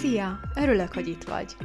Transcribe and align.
Szia! 0.00 0.40
Örülök, 0.54 0.94
hogy 0.94 1.08
itt 1.08 1.24
vagy. 1.24 1.56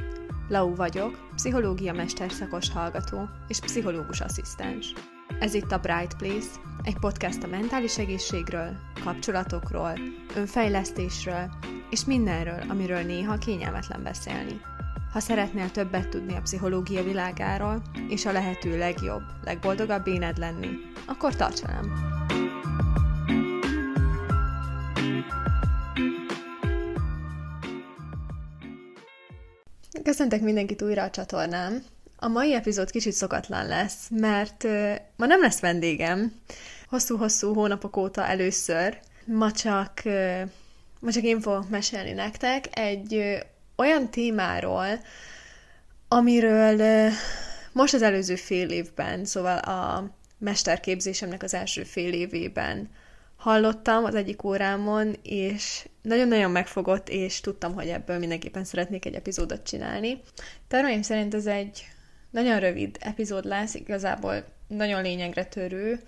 Lau 0.48 0.74
vagyok, 0.74 1.28
pszichológia 1.34 1.92
mesterszakos 1.92 2.70
hallgató 2.70 3.28
és 3.48 3.60
pszichológus 3.60 4.20
asszisztens. 4.20 4.92
Ez 5.40 5.54
itt 5.54 5.72
a 5.72 5.78
Bright 5.78 6.16
Place, 6.16 6.48
egy 6.82 6.98
podcast 6.98 7.42
a 7.42 7.46
mentális 7.46 7.98
egészségről, 7.98 8.76
kapcsolatokról, 9.04 9.98
önfejlesztésről 10.36 11.50
és 11.90 12.04
mindenről, 12.04 12.62
amiről 12.68 13.02
néha 13.02 13.38
kényelmetlen 13.38 14.02
beszélni. 14.02 14.60
Ha 15.12 15.20
szeretnél 15.20 15.70
többet 15.70 16.08
tudni 16.08 16.36
a 16.36 16.42
pszichológia 16.42 17.02
világáról, 17.02 17.82
és 18.08 18.26
a 18.26 18.32
lehető 18.32 18.78
legjobb, 18.78 19.22
legboldogabb 19.44 20.06
éned 20.06 20.38
lenni, 20.38 20.68
akkor 21.06 21.36
tarts 21.36 21.60
velem! 21.60 22.13
Köszöntök 30.04 30.40
mindenkit 30.40 30.82
újra 30.82 31.02
a 31.02 31.10
csatornám. 31.10 31.84
A 32.16 32.28
mai 32.28 32.54
epizód 32.54 32.90
kicsit 32.90 33.12
szokatlan 33.12 33.66
lesz, 33.66 34.08
mert 34.10 34.64
ma 35.16 35.26
nem 35.26 35.40
lesz 35.40 35.60
vendégem. 35.60 36.32
Hosszú-hosszú 36.88 37.54
hónapok 37.54 37.96
óta 37.96 38.26
először. 38.26 38.98
Ma 39.24 39.52
csak, 39.52 40.02
ma 41.00 41.10
csak 41.10 41.22
én 41.22 41.40
fogok 41.40 41.68
mesélni 41.68 42.12
nektek 42.12 42.78
egy 42.78 43.38
olyan 43.76 44.10
témáról, 44.10 44.86
amiről 46.08 47.10
most 47.72 47.94
az 47.94 48.02
előző 48.02 48.34
fél 48.34 48.70
évben, 48.70 49.24
szóval 49.24 49.58
a 49.58 50.10
mesterképzésemnek 50.38 51.42
az 51.42 51.54
első 51.54 51.82
fél 51.82 52.12
évében 52.12 52.88
hallottam 53.44 54.04
az 54.04 54.14
egyik 54.14 54.44
órámon, 54.44 55.16
és 55.22 55.88
nagyon-nagyon 56.02 56.50
megfogott, 56.50 57.08
és 57.08 57.40
tudtam, 57.40 57.74
hogy 57.74 57.88
ebből 57.88 58.18
mindenképpen 58.18 58.64
szeretnék 58.64 59.04
egy 59.04 59.14
epizódot 59.14 59.62
csinálni. 59.62 60.22
Terveim 60.68 61.02
szerint 61.02 61.34
ez 61.34 61.46
egy 61.46 61.86
nagyon 62.30 62.60
rövid 62.60 62.96
epizód 63.00 63.44
lesz, 63.44 63.74
igazából 63.74 64.44
nagyon 64.66 65.02
lényegre 65.02 65.44
törő, 65.44 66.00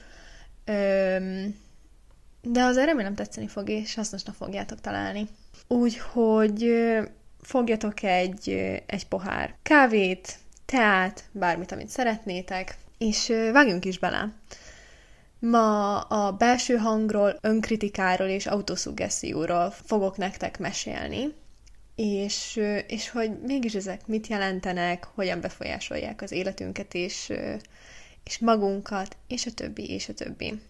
de 2.43 2.63
az 2.63 2.77
remélem 2.77 3.15
tetszeni 3.15 3.47
fog, 3.47 3.69
és 3.69 3.95
hasznosnak 3.95 4.35
fogjátok 4.35 4.81
találni. 4.81 5.29
Úgyhogy 5.69 6.73
fogjatok 7.41 8.03
egy, 8.03 8.49
egy 8.87 9.07
pohár 9.09 9.55
kávét, 9.63 10.39
teát, 10.67 11.25
bármit, 11.33 11.73
amit 11.73 11.89
szeretnétek, 11.89 12.77
és 12.99 13.27
vágjunk 13.53 13.85
is 13.85 13.99
bele. 13.99 14.33
Ma 15.51 16.01
a 16.01 16.33
belső 16.33 16.77
hangról, 16.77 17.39
önkritikáról 17.41 18.29
és 18.29 18.47
autoszuggesszióról 18.47 19.71
fogok 19.71 20.17
nektek 20.17 20.59
mesélni, 20.59 21.35
és, 21.95 22.61
és 22.87 23.11
hogy 23.11 23.41
mégis 23.41 23.75
ezek 23.75 24.07
mit 24.07 24.27
jelentenek, 24.27 25.05
hogyan 25.15 25.41
befolyásolják 25.41 26.23
az 26.23 26.33
életünket, 26.33 26.95
és, 26.95 27.33
és 28.25 28.39
magunkat, 28.39 29.17
és 29.27 29.47
a 29.47 29.53
többi, 29.53 29.91
és 29.91 30.09
a 30.09 30.15
többi. 30.15 30.63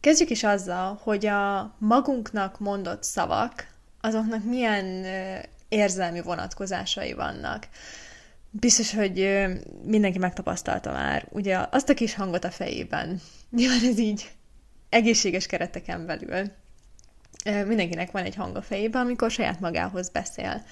Kezdjük 0.00 0.30
is 0.30 0.44
azzal, 0.44 1.00
hogy 1.02 1.26
a 1.26 1.74
magunknak 1.78 2.58
mondott 2.58 3.02
szavak, 3.02 3.68
azoknak 4.00 4.44
milyen 4.44 5.04
érzelmi 5.68 6.20
vonatkozásai 6.20 7.12
vannak. 7.12 7.68
Biztos, 8.60 8.94
hogy 8.94 9.46
mindenki 9.84 10.18
megtapasztalta 10.18 10.92
már, 10.92 11.26
ugye 11.30 11.58
azt 11.70 11.88
a 11.88 11.94
kis 11.94 12.14
hangot 12.14 12.44
a 12.44 12.50
fejében, 12.50 13.20
Nyilván 13.56 13.84
ez 13.84 13.98
így 13.98 14.30
egészséges 14.88 15.46
kereteken 15.46 16.06
belül. 16.06 16.50
Mindenkinek 17.66 18.10
van 18.10 18.24
egy 18.24 18.34
hang 18.34 18.56
a 18.56 18.62
fejében, 18.62 19.02
amikor 19.02 19.30
saját 19.30 19.60
magához 19.60 20.08
beszél. 20.08 20.62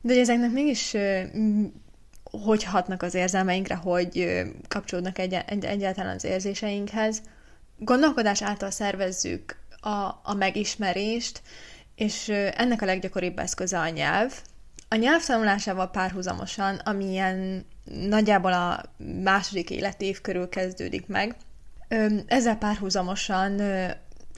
De 0.00 0.12
hogy 0.12 0.22
ezeknek 0.22 0.50
mégis 0.50 0.96
hogy 2.30 2.64
hatnak 2.64 3.02
az 3.02 3.14
érzelmeinkre, 3.14 3.74
hogy 3.74 4.42
kapcsolódnak 4.68 5.18
egy, 5.18 5.36
egy, 5.46 5.64
egyáltalán 5.64 6.14
az 6.14 6.24
érzéseinkhez. 6.24 7.22
Gondolkodás 7.78 8.42
által 8.42 8.70
szervezzük 8.70 9.56
a, 9.80 10.20
a 10.22 10.34
megismerést, 10.34 11.42
és 11.94 12.28
ennek 12.28 12.82
a 12.82 12.84
leggyakoribb 12.84 13.38
eszköze 13.38 13.78
a 13.78 13.88
nyelv. 13.88 14.40
A 14.92 14.96
nyelv 14.96 15.24
tanulásával 15.24 15.90
párhuzamosan, 15.90 16.74
amilyen 16.74 17.66
nagyjából 17.84 18.52
a 18.52 18.82
második 19.22 19.70
életév 19.70 20.20
körül 20.20 20.48
kezdődik 20.48 21.06
meg, 21.06 21.36
ezzel 22.26 22.56
párhuzamosan 22.56 23.60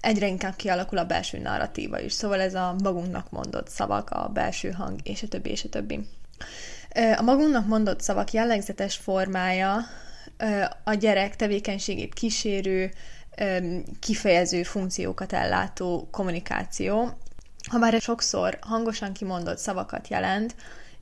egyre 0.01 0.27
inkább 0.27 0.57
kialakul 0.57 0.99
a 0.99 1.05
belső 1.05 1.39
narratíva 1.39 2.01
is, 2.01 2.13
szóval 2.13 2.41
ez 2.41 2.55
a 2.55 2.75
magunknak 2.83 3.31
mondott 3.31 3.69
szavak, 3.69 4.11
a 4.11 4.29
belső 4.29 4.71
hang, 4.71 5.01
és 5.03 5.23
a 5.23 5.29
többi, 5.29 5.51
és 5.51 5.65
a 5.65 5.69
többi. 5.69 6.09
A 7.17 7.23
magunknak 7.23 7.67
mondott 7.67 8.01
szavak 8.01 8.33
jellegzetes 8.33 8.97
formája 8.97 9.79
a 10.85 10.95
gyerek 10.95 11.37
tevékenységét 11.37 12.15
kísérő, 12.15 12.93
kifejező 14.01 14.63
funkciókat 14.63 15.33
ellátó 15.33 16.09
kommunikáció. 16.11 17.11
Ha 17.73 17.79
már 17.79 18.01
sokszor 18.01 18.59
hangosan 18.61 19.13
kimondott 19.13 19.59
szavakat 19.59 20.09
jelent, 20.09 20.55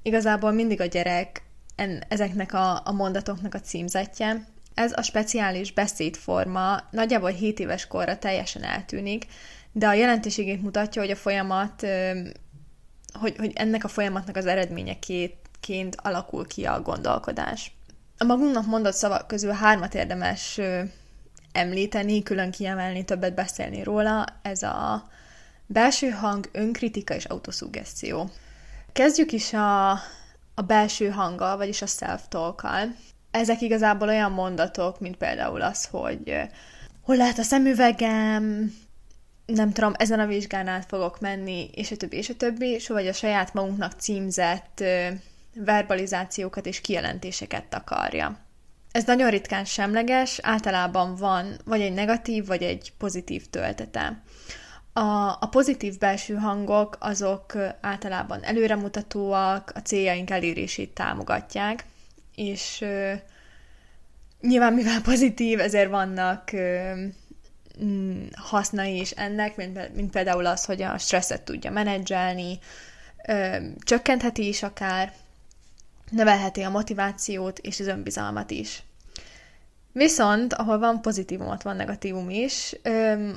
igazából 0.03 0.53
mindig 0.53 0.81
a 0.81 0.85
gyerek 0.85 1.43
en, 1.77 2.03
ezeknek 2.09 2.53
a, 2.53 2.81
a 2.85 2.93
mondatoknak 2.93 3.55
a 3.55 3.61
címzetje, 3.61 4.45
ez 4.75 4.93
a 4.97 5.03
speciális 5.03 5.73
beszédforma 5.73 6.81
nagyjából 6.91 7.31
7 7.31 7.59
éves 7.59 7.87
korra 7.87 8.19
teljesen 8.19 8.63
eltűnik, 8.63 9.27
de 9.73 9.87
a 9.87 9.93
jelentőségét 9.93 10.63
mutatja, 10.63 11.03
hogy 11.03 11.11
a 11.11 11.17
folyamat, 11.17 11.87
hogy, 13.13 13.37
hogy 13.37 13.53
ennek 13.55 13.85
a 13.85 13.89
folyamatnak 13.89 14.37
az 14.37 14.47
eredményeként 14.47 15.97
alakul 15.97 16.47
ki 16.47 16.65
a 16.65 16.83
gondolkodás. 16.83 17.73
A 18.19 18.25
magunknak 18.25 18.67
mondott 18.67 18.95
szavak 18.95 19.27
közül 19.27 19.53
hármat 19.53 19.95
érdemes 19.95 20.61
említeni, 21.53 22.23
külön 22.23 22.51
kiemelni, 22.51 23.05
többet 23.05 23.35
beszélni 23.35 23.83
róla. 23.83 24.25
Ez 24.43 24.63
a 24.63 25.09
belső 25.73 26.09
hang, 26.09 26.49
önkritika 26.53 27.15
és 27.15 27.25
autoszuggeszció. 27.25 28.31
Kezdjük 28.93 29.33
is 29.33 29.53
a, 29.53 29.91
a 30.55 30.63
belső 30.67 31.09
hanggal, 31.09 31.57
vagyis 31.57 31.83
a 31.83 31.87
self-talkkal 31.87 32.95
ezek 33.31 33.61
igazából 33.61 34.09
olyan 34.09 34.33
mondatok, 34.33 35.01
mint 35.01 35.17
például 35.17 35.63
az, 35.63 35.85
hogy 35.85 36.37
hol 37.03 37.17
lehet 37.17 37.39
a 37.39 37.43
szemüvegem, 37.43 38.75
nem 39.47 39.73
tudom, 39.73 39.93
ezen 39.97 40.21
a 40.21 40.27
vizsgán 40.27 40.69
át 40.69 40.87
fogok 40.89 41.21
menni, 41.21 41.71
és 41.75 41.91
a 41.91 41.97
többi, 41.97 42.17
és 42.17 42.29
a 42.29 42.35
többi, 42.35 42.81
vagy 42.87 43.07
a 43.07 43.13
saját 43.13 43.55
magunknak 43.55 43.93
címzett 43.93 44.85
verbalizációkat 45.55 46.67
és 46.67 46.81
kijelentéseket 46.81 47.65
takarja. 47.65 48.39
Ez 48.93 49.05
nagyon 49.05 49.31
ritkán 49.31 49.65
semleges, 49.65 50.39
általában 50.43 51.17
van 51.17 51.61
vagy 51.65 51.81
egy 51.81 51.93
negatív, 51.93 52.47
vagy 52.47 52.63
egy 52.63 52.93
pozitív 52.99 53.47
töltete. 53.47 54.23
A, 55.01 55.37
a 55.41 55.49
pozitív 55.51 55.99
belső 55.99 56.35
hangok 56.35 56.97
azok 57.01 57.57
általában 57.81 58.43
előremutatóak, 58.45 59.73
a 59.75 59.79
céljaink 59.79 60.31
elérését 60.31 60.91
támogatják, 60.95 61.85
és 62.35 62.79
uh, 62.83 63.13
nyilván 64.41 64.73
mivel 64.73 65.01
pozitív, 65.11 65.61
ezért 65.61 65.91
vannak 65.91 66.51
uh, 66.53 66.99
hasznai 68.33 69.01
is 69.01 69.11
ennek, 69.11 69.57
mint, 69.57 69.95
mint 69.95 70.11
például 70.11 70.47
az, 70.47 70.65
hogy 70.65 70.83
a 70.83 70.99
stresszet 70.99 71.43
tudja 71.43 71.71
menedzselni, 71.71 72.59
uh, 73.29 73.57
csökkentheti 73.79 74.49
is 74.49 74.63
akár, 74.63 75.13
növelheti 76.11 76.63
a 76.63 76.71
motivációt 76.71 77.59
és 77.59 77.81
az 77.81 77.87
önbizalmat 77.87 78.51
is. 78.51 78.83
Viszont, 79.93 80.53
ahol 80.53 80.79
van 80.79 81.01
pozitívum, 81.01 81.49
ott 81.49 81.63
van 81.63 81.77
negatívum 81.77 82.31
is. 82.31 82.77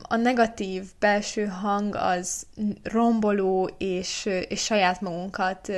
A 0.01 0.15
negatív 0.15 0.83
belső 0.99 1.45
hang 1.45 1.95
az 1.95 2.45
romboló 2.83 3.69
és, 3.77 4.29
és 4.47 4.63
saját 4.63 5.01
magunkat 5.01 5.71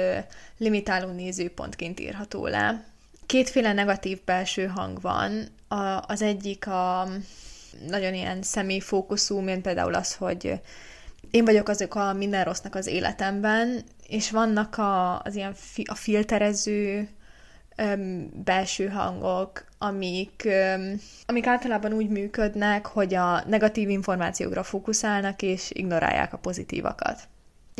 limitáló 0.57 1.11
nézőpontként 1.11 1.99
írható 1.99 2.47
le. 2.47 2.83
Kétféle 3.25 3.73
negatív 3.73 4.19
belső 4.25 4.65
hang 4.65 5.01
van. 5.01 5.47
A, 5.67 6.03
az 6.07 6.21
egyik 6.21 6.67
a 6.67 7.07
nagyon 7.87 8.13
ilyen 8.13 8.41
személyfókuszú, 8.41 9.39
mint 9.39 9.61
például 9.61 9.93
az, 9.93 10.15
hogy 10.15 10.59
én 11.31 11.45
vagyok 11.45 11.69
azok 11.69 11.95
a 11.95 12.13
minden 12.13 12.43
rossznak 12.43 12.75
az 12.75 12.87
életemben, 12.87 13.83
és 14.07 14.31
vannak 14.31 14.77
a, 14.77 15.19
az 15.19 15.35
ilyen 15.35 15.53
fi, 15.53 15.83
a 15.89 15.95
filterező 15.95 17.09
öm, 17.75 18.29
belső 18.43 18.87
hangok, 18.87 19.65
amik, 19.77 20.43
öm, 20.45 20.99
amik 21.25 21.47
általában 21.47 21.93
úgy 21.93 22.09
működnek, 22.09 22.85
hogy 22.85 23.13
a 23.13 23.43
negatív 23.47 23.89
információkra 23.89 24.63
fókuszálnak, 24.63 25.41
és 25.41 25.71
ignorálják 25.73 26.33
a 26.33 26.37
pozitívakat. 26.37 27.19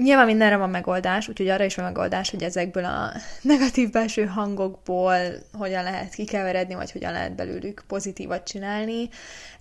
Nyilván 0.01 0.25
mindenre 0.25 0.57
van 0.57 0.69
megoldás, 0.69 1.27
úgyhogy 1.27 1.49
arra 1.49 1.63
is 1.63 1.75
van 1.75 1.85
megoldás, 1.85 2.29
hogy 2.29 2.43
ezekből 2.43 2.85
a 2.85 3.11
negatív 3.41 3.91
belső 3.91 4.25
hangokból 4.25 5.17
hogyan 5.53 5.83
lehet 5.83 6.13
kikeveredni, 6.13 6.75
vagy 6.75 6.91
hogyan 6.91 7.11
lehet 7.11 7.35
belőlük 7.35 7.83
pozitívat 7.87 8.47
csinálni. 8.47 9.09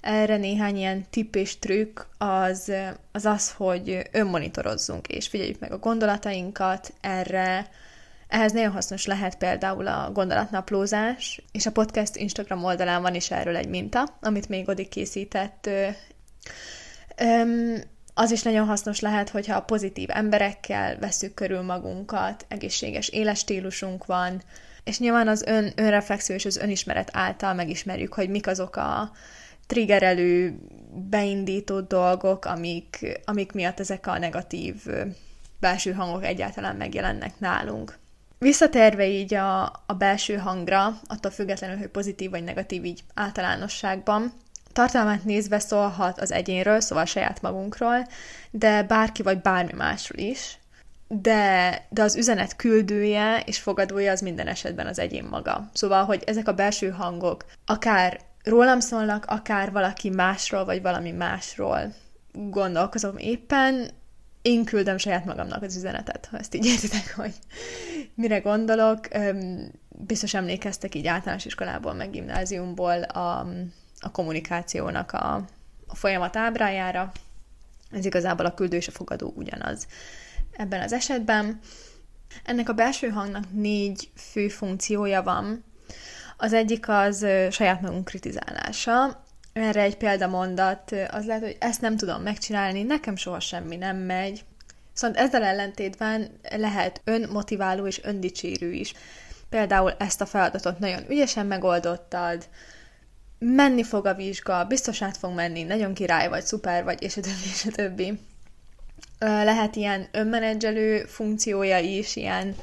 Erre 0.01 0.37
néhány 0.37 0.77
ilyen 0.77 1.05
tipp 1.11 1.35
és 1.35 1.59
trükk 1.59 2.01
az 2.19 2.73
az, 3.13 3.25
az 3.25 3.53
hogy 3.53 4.09
önmonitorozzunk, 4.13 5.07
és 5.07 5.29
figyeljük 5.29 5.61
meg 5.61 5.73
a 5.73 5.79
gondolatainkat, 5.79 6.93
erre 7.01 7.69
ehhez 8.35 8.53
nagyon 8.53 8.73
hasznos 8.73 9.07
lehet 9.07 9.37
például 9.37 9.87
a 9.87 10.11
gondolatnaplózás, 10.13 11.43
és 11.53 11.67
a 11.67 11.73
podcast 11.73 12.17
Instagram 12.17 12.65
oldalán 12.65 13.03
van 13.03 13.15
is 13.15 13.31
erről 13.31 13.57
egy 13.57 13.69
minta, 13.69 14.19
amit 14.21 14.49
még 14.49 14.69
Odi 14.69 14.89
készített. 14.89 15.71
Öm, 17.17 17.83
az 18.15 18.31
is 18.31 18.43
nagyon 18.43 18.67
hasznos 18.67 19.01
lehet, 19.01 19.29
hogyha 19.29 19.57
a 19.57 19.63
pozitív 19.63 20.09
emberekkel 20.13 20.99
veszük 20.99 21.35
körül 21.35 21.63
magunkat, 21.63 22.45
egészséges 22.49 23.09
életstílusunk 23.09 24.07
van, 24.07 24.43
és 24.85 24.99
nyilván 24.99 25.29
az 25.29 25.43
ön, 25.43 25.73
önreflexió 25.77 26.35
és 26.35 26.45
az 26.45 26.57
önismeret 26.57 27.11
által 27.13 27.55
megismerjük, 27.55 28.13
hogy 28.13 28.29
mik 28.29 28.47
azok 28.47 28.77
a 28.77 29.11
triggerelő, 29.67 30.59
beindító 31.11 31.81
dolgok, 31.81 32.45
amik, 32.45 33.21
amik 33.25 33.53
miatt 33.53 33.81
ezek 33.81 34.07
a 34.07 34.19
negatív 34.19 34.75
belső 35.61 35.93
hangok 35.93 36.25
egyáltalán 36.25 36.77
megjelennek 36.77 37.39
nálunk. 37.39 38.03
Visszatérve 38.45 39.07
így 39.07 39.35
a, 39.35 39.63
a 39.63 39.93
belső 39.99 40.37
hangra, 40.37 41.01
attól 41.07 41.31
függetlenül, 41.31 41.77
hogy 41.77 41.89
pozitív 41.89 42.31
vagy 42.31 42.45
negatív 42.45 42.85
így 42.85 43.05
általánosságban, 43.15 44.33
tartalmát 44.73 45.25
nézve 45.25 45.59
szólhat 45.59 46.21
az 46.21 46.33
egyénről, 46.33 46.81
szóval 46.81 47.05
saját 47.05 47.43
magunkról, 47.43 48.07
de 48.51 48.83
bárki 48.83 49.23
vagy 49.23 49.41
bármi 49.41 49.73
másról 49.73 50.27
is, 50.27 50.59
de, 51.09 51.87
de 51.89 52.03
az 52.03 52.17
üzenet 52.17 52.57
küldője 52.57 53.43
és 53.45 53.59
fogadója 53.59 54.13
az 54.13 54.21
minden 54.21 54.47
esetben 54.47 54.87
az 54.87 54.99
egyén 54.99 55.25
maga. 55.25 55.71
Szóval, 55.73 56.05
hogy 56.05 56.23
ezek 56.27 56.49
a 56.49 56.55
belső 56.55 56.91
hangok 56.91 57.45
akár 57.67 58.21
rólam 58.43 58.81
szólnak, 58.81 59.25
akár 59.27 59.73
valaki 59.73 60.11
másról, 60.11 60.65
vagy 60.65 60.83
valami 60.83 61.11
másról 61.11 61.95
gondolkozom 62.33 63.17
éppen, 63.17 63.91
én 64.45 64.65
küldöm 64.65 64.99
saját 64.99 65.25
magamnak 65.25 65.63
az 65.63 65.77
üzenetet, 65.77 66.29
ha 66.31 66.39
ezt 66.39 66.55
így 66.55 66.65
értitek, 66.67 67.15
hogy 67.17 67.33
mire 68.15 68.39
gondolok. 68.39 69.09
Biztos 69.89 70.35
emlékeztek 70.35 70.95
így 70.95 71.07
általános 71.07 71.45
iskolából, 71.45 71.93
meg 71.93 72.11
gimnáziumból 72.11 73.03
a, 73.03 73.39
a 74.01 74.11
kommunikációnak 74.13 75.13
a, 75.13 75.35
a 75.87 75.95
folyamat 75.95 76.37
ábrájára. 76.37 77.13
Ez 77.91 78.05
igazából 78.05 78.47
a 78.47 78.55
küldő 78.55 78.77
és 78.77 78.89
a 78.89 78.93
fogadó 78.93 79.33
ugyanaz 79.37 79.87
ebben 80.57 80.81
az 80.81 80.93
esetben. 80.93 81.59
Ennek 82.45 82.69
a 82.69 82.73
belső 82.73 83.09
hangnak 83.09 83.53
négy 83.53 84.11
fő 84.17 84.49
funkciója 84.49 85.23
van. 85.23 85.65
Az 86.37 86.53
egyik 86.53 86.89
az 86.89 87.27
saját 87.51 87.81
magunk 87.81 88.05
kritizálása. 88.05 89.25
Erre 89.53 89.81
egy 89.81 89.97
példamondat 89.97 90.93
az 91.11 91.27
lehet, 91.27 91.43
hogy 91.43 91.57
ezt 91.61 91.81
nem 91.81 91.97
tudom 91.97 92.23
megcsinálni, 92.23 92.83
nekem 92.83 93.17
soha 93.17 93.41
semmi 93.41 93.77
nem 93.77 93.97
megy. 93.97 94.45
Szóval 94.95 95.17
ezzel 95.17 95.43
ellentétben 95.43 96.31
lehet 96.57 97.01
önmotiváló 97.05 97.87
és 97.87 98.01
öndicsérő 98.03 98.73
is. 98.73 98.93
Például 99.49 99.95
ezt 99.99 100.21
a 100.21 100.27
feladatot 100.27 100.79
nagyon 100.79 101.11
ügyesen 101.11 101.47
megoldottad, 101.47 102.49
menni 103.39 103.83
fog 103.83 104.07
a 104.07 104.15
vizsga, 104.15 104.65
biztos 104.65 105.03
át 105.03 105.17
fog 105.17 105.35
menni, 105.35 105.63
nagyon 105.63 105.95
király 105.95 106.29
vagy, 106.29 106.43
szuper 106.43 106.85
vagy, 106.85 107.03
és 107.03 107.17
a 107.17 107.21
többi, 107.21 107.49
és 107.53 107.65
a 107.65 107.71
többi. 107.71 108.19
Lehet 109.19 109.77
ilyen 109.77 110.09
önmenedzselő 110.13 111.05
funkciója 111.05 111.79
is, 111.79 112.17
ilyen 112.17 112.57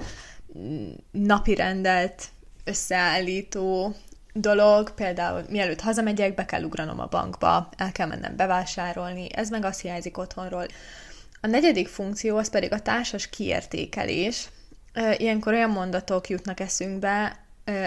mm, 0.57 0.89
napi 1.11 1.55
rendelt 1.55 2.23
összeállító 2.63 3.95
dolog, 4.33 4.93
például 4.93 5.43
mielőtt 5.49 5.81
hazamegyek, 5.81 6.35
be 6.35 6.45
kell 6.45 6.63
ugranom 6.63 6.99
a 6.99 7.07
bankba, 7.07 7.69
el 7.77 7.91
kell 7.91 8.07
mennem 8.07 8.35
bevásárolni, 8.35 9.27
ez 9.33 9.49
meg 9.49 9.65
azt 9.65 9.81
hiányzik 9.81 10.17
otthonról. 10.17 10.65
A 11.41 11.47
negyedik 11.47 11.87
funkció 11.87 12.37
az 12.37 12.49
pedig 12.49 12.73
a 12.73 12.81
társas 12.81 13.29
kiértékelés. 13.29 14.49
Ilyenkor 15.17 15.53
olyan 15.53 15.69
mondatok 15.69 16.29
jutnak 16.29 16.59
eszünkbe, 16.59 17.39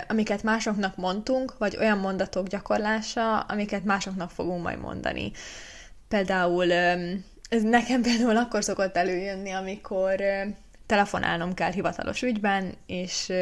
amiket 0.09 0.43
másoknak 0.43 0.97
mondtunk, 0.97 1.59
vagy 1.59 1.77
olyan 1.77 1.99
mondatok 1.99 2.47
gyakorlása, 2.47 3.41
amiket 3.41 3.85
másoknak 3.85 4.31
fogunk 4.31 4.63
majd 4.63 4.81
mondani. 4.81 5.33
Például 6.09 6.73
ez 7.49 7.63
nekem 7.63 8.03
például 8.09 8.37
akkor 8.37 8.65
szokott 8.65 8.97
előjönni, 8.97 9.51
amikor 9.51 10.23
telefonálnom 10.87 11.55
kell 11.55 11.73
hivatalos 11.73 12.23
ügyben, 12.23 12.75
és, 12.87 13.33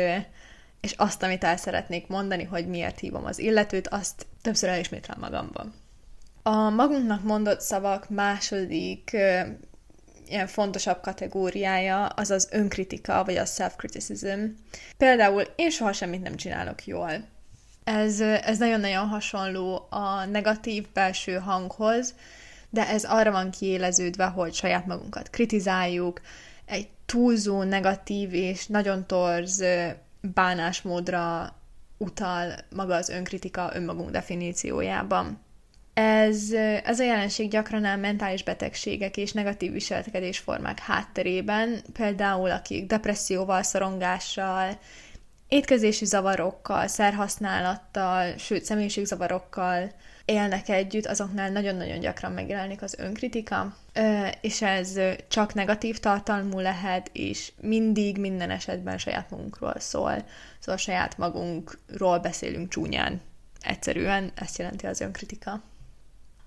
és 0.81 0.93
azt, 0.97 1.23
amit 1.23 1.45
el 1.45 1.57
szeretnék 1.57 2.07
mondani, 2.07 2.45
hogy 2.45 2.67
miért 2.67 2.99
hívom 2.99 3.25
az 3.25 3.39
illetőt, 3.39 3.89
azt 3.89 4.27
többször 4.43 4.69
elismétlem 4.69 5.19
magamban. 5.21 5.75
A 6.43 6.71
magunknak 6.71 7.23
mondott 7.23 7.61
szavak 7.61 8.11
második 8.11 9.17
ilyen 10.29 10.47
fontosabb 10.47 11.01
kategóriája 11.01 12.07
az 12.07 12.31
az 12.31 12.49
önkritika, 12.51 13.25
vagy 13.25 13.37
a 13.37 13.45
self-criticism. 13.45 14.45
Például 14.97 15.43
én 15.57 15.71
soha 15.71 15.93
semmit 15.93 16.23
nem 16.23 16.37
csinálok 16.37 16.87
jól. 16.87 17.11
Ez, 17.85 18.21
ez 18.21 18.59
nagyon-nagyon 18.59 19.09
hasonló 19.09 19.87
a 19.91 20.25
negatív 20.25 20.87
belső 20.93 21.35
hanghoz, 21.35 22.15
de 22.71 22.89
ez 22.89 23.05
arra 23.05 23.31
van 23.31 23.51
kiéleződve, 23.51 24.25
hogy 24.25 24.55
saját 24.55 24.87
magunkat 24.87 25.31
kritizáljuk, 25.31 26.21
egy 26.65 26.89
túlzó 27.07 27.63
negatív 27.63 28.35
és 28.35 28.67
nagyon 28.67 29.07
torz 29.07 29.65
bánásmódra 30.21 31.55
utal 31.99 32.55
maga 32.75 32.95
az 32.95 33.09
önkritika 33.09 33.71
önmagunk 33.75 34.11
definíciójában. 34.11 35.41
Ez, 35.95 36.53
ez 36.85 37.01
a 37.01 37.05
jelenség 37.05 37.51
gyakran 37.51 37.85
a 37.85 37.97
mentális 37.97 38.43
betegségek 38.43 39.17
és 39.17 39.33
negatív 39.33 39.73
viselkedés 39.73 40.39
formák 40.39 40.79
hátterében, 40.79 41.83
például 41.93 42.51
akik 42.51 42.87
depresszióval, 42.87 43.63
szorongással, 43.63 44.79
étkezési 45.49 46.05
zavarokkal, 46.05 46.87
szerhasználattal, 46.87 48.37
sőt 48.37 48.65
személyiségzavarokkal 48.65 49.93
élnek 50.25 50.69
együtt, 50.69 51.07
azoknál 51.07 51.51
nagyon-nagyon 51.51 52.01
gyakran 52.01 52.33
megjelenik 52.33 52.83
az 52.83 52.99
önkritika, 52.99 53.77
és 54.41 54.63
ez 54.63 54.99
csak 55.29 55.55
negatív 55.55 55.99
tartalmú 55.99 56.59
lehet, 56.59 57.11
és 57.13 57.53
mindig, 57.61 58.19
minden 58.19 58.51
esetben 58.51 58.99
saját 58.99 59.31
magunkról 59.31 59.75
szól. 59.79 60.25
Szóval 60.59 60.77
saját 60.77 61.19
magunkról 61.19 62.19
beszélünk 62.19 62.71
csúnyán. 62.71 63.21
Egyszerűen 63.61 64.33
ezt 64.35 64.59
jelenti 64.59 64.87
az 64.87 65.01
önkritika. 65.01 65.63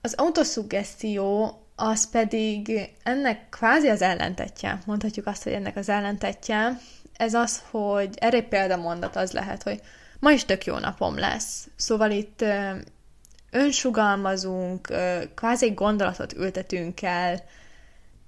Az 0.05 0.13
autoszuggesztió 0.17 1.53
az 1.75 2.09
pedig 2.09 2.89
ennek 3.03 3.49
kvázi 3.49 3.87
az 3.87 4.01
ellentetje. 4.01 4.79
Mondhatjuk 4.85 5.27
azt, 5.27 5.43
hogy 5.43 5.51
ennek 5.51 5.77
az 5.77 5.89
ellentetje. 5.89 6.79
Ez 7.17 7.33
az, 7.33 7.61
hogy 7.69 8.09
erre 8.15 8.41
példamondat 8.41 9.15
az 9.15 9.31
lehet, 9.31 9.63
hogy 9.63 9.81
ma 10.19 10.31
is 10.31 10.45
tök 10.45 10.65
jó 10.65 10.77
napom 10.77 11.17
lesz. 11.17 11.67
Szóval 11.75 12.11
itt 12.11 12.45
önsugalmazunk, 13.51 14.93
kvázi 15.35 15.65
egy 15.65 15.73
gondolatot 15.73 16.33
ültetünk 16.33 17.01
el 17.01 17.43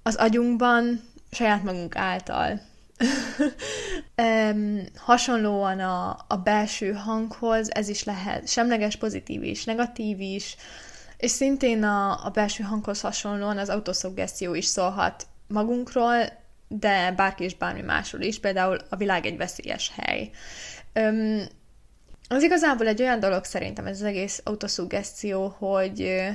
az 0.03 0.15
agyunkban 0.15 1.03
saját 1.31 1.63
magunk 1.63 1.96
által. 1.96 2.62
hasonlóan 4.96 5.79
a, 5.79 6.25
a 6.27 6.38
belső 6.38 6.91
hanghoz 6.93 7.74
ez 7.74 7.89
is 7.89 8.03
lehet 8.03 8.48
semleges, 8.48 8.96
pozitív 8.96 9.43
is, 9.43 9.63
negatív 9.63 10.19
is, 10.19 10.55
és 11.17 11.31
szintén 11.31 11.83
a, 11.83 12.25
a 12.25 12.29
belső 12.29 12.63
hanghoz 12.63 13.01
hasonlóan 13.01 13.57
az 13.57 13.69
autoszuggesztió 13.69 14.53
is 14.53 14.65
szólhat 14.65 15.27
magunkról, 15.47 16.45
de 16.67 17.12
bárki 17.12 17.43
is 17.43 17.55
bármi 17.55 17.81
másról 17.81 18.21
is, 18.21 18.39
például 18.39 18.77
a 18.89 18.95
világ 18.95 19.25
egy 19.25 19.38
veszélyes 19.38 19.91
hely. 19.95 20.29
Um, 20.95 21.41
az 22.29 22.43
igazából 22.43 22.88
egy 22.88 23.01
olyan 23.01 23.19
dolog 23.19 23.43
szerintem 23.43 23.86
ez 23.86 24.00
az 24.00 24.05
egész 24.05 24.41
autoszuggesztió, 24.43 25.55
hogy, 25.57 26.27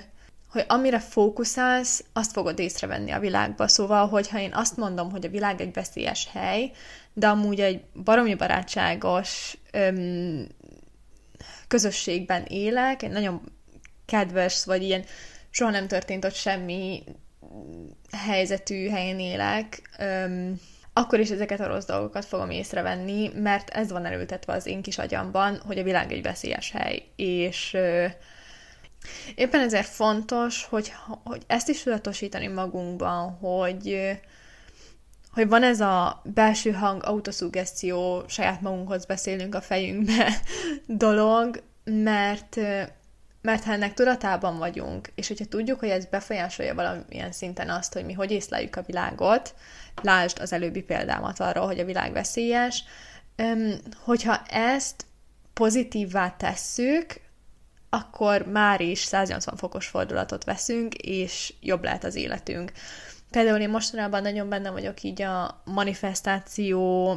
hogy 0.50 0.64
amire 0.68 0.98
fókuszálsz, 1.00 2.04
azt 2.12 2.32
fogod 2.32 2.58
észrevenni 2.58 3.10
a 3.10 3.18
világba. 3.18 3.68
Szóval, 3.68 4.08
hogyha 4.08 4.38
én 4.38 4.54
azt 4.54 4.76
mondom, 4.76 5.10
hogy 5.10 5.24
a 5.24 5.30
világ 5.30 5.60
egy 5.60 5.72
veszélyes 5.72 6.28
hely, 6.32 6.70
de 7.12 7.28
amúgy 7.28 7.60
egy 7.60 7.82
baromi 8.04 8.34
barátságos 8.34 9.56
öm, 9.72 10.46
közösségben 11.68 12.44
élek, 12.44 13.02
egy 13.02 13.10
nagyon 13.10 13.40
kedves, 14.12 14.64
vagy 14.64 14.82
ilyen 14.82 15.04
soha 15.50 15.70
nem 15.70 15.86
történt 15.88 16.24
ott 16.24 16.34
semmi 16.34 17.02
helyzetű 18.16 18.88
helyen 18.88 19.20
élek, 19.20 19.90
öm, 19.98 20.60
akkor 20.92 21.20
is 21.20 21.30
ezeket 21.30 21.60
a 21.60 21.66
rossz 21.66 21.84
dolgokat 21.84 22.24
fogom 22.24 22.50
észrevenni, 22.50 23.30
mert 23.34 23.70
ez 23.70 23.90
van 23.90 24.04
elültetve 24.04 24.52
az 24.52 24.66
én 24.66 24.82
kis 24.82 24.98
agyamban, 24.98 25.60
hogy 25.66 25.78
a 25.78 25.82
világ 25.82 26.12
egy 26.12 26.22
veszélyes 26.22 26.70
hely, 26.70 27.02
és 27.16 27.74
ö, 27.74 28.06
éppen 29.34 29.60
ezért 29.60 29.86
fontos, 29.86 30.64
hogy, 30.64 30.92
hogy 31.24 31.42
ezt 31.46 31.68
is 31.68 31.82
tudatosítani 31.82 32.46
magunkban, 32.46 33.30
hogy 33.30 34.10
hogy 35.32 35.48
van 35.48 35.62
ez 35.62 35.80
a 35.80 36.22
belső 36.24 36.72
hang, 36.72 37.04
autoszugesztió, 37.04 38.22
saját 38.28 38.60
magunkhoz 38.60 39.06
beszélünk 39.06 39.54
a 39.54 39.60
fejünkbe 39.60 40.28
dolog, 40.86 41.62
mert 41.84 42.58
mert 43.42 43.64
ha 43.64 43.72
ennek 43.72 43.94
tudatában 43.94 44.58
vagyunk, 44.58 45.12
és 45.14 45.28
hogyha 45.28 45.44
tudjuk, 45.44 45.78
hogy 45.78 45.88
ez 45.88 46.06
befolyásolja 46.06 46.74
valamilyen 46.74 47.32
szinten 47.32 47.70
azt, 47.70 47.92
hogy 47.92 48.04
mi 48.04 48.12
hogy 48.12 48.30
észleljük 48.30 48.76
a 48.76 48.82
világot, 48.82 49.54
lásd 50.02 50.38
az 50.38 50.52
előbbi 50.52 50.82
példámat 50.82 51.40
arról, 51.40 51.66
hogy 51.66 51.78
a 51.78 51.84
világ 51.84 52.12
veszélyes, 52.12 52.84
hogyha 54.04 54.42
ezt 54.46 55.06
pozitívvá 55.52 56.30
tesszük, 56.30 57.20
akkor 57.90 58.46
már 58.46 58.80
is 58.80 58.98
180 58.98 59.56
fokos 59.56 59.86
fordulatot 59.86 60.44
veszünk, 60.44 60.94
és 60.94 61.54
jobb 61.60 61.84
lehet 61.84 62.04
az 62.04 62.14
életünk. 62.14 62.72
Például 63.30 63.60
én 63.60 63.70
mostanában 63.70 64.22
nagyon 64.22 64.48
benne 64.48 64.70
vagyok 64.70 65.02
így 65.02 65.22
a 65.22 65.62
manifestáció, 65.64 67.16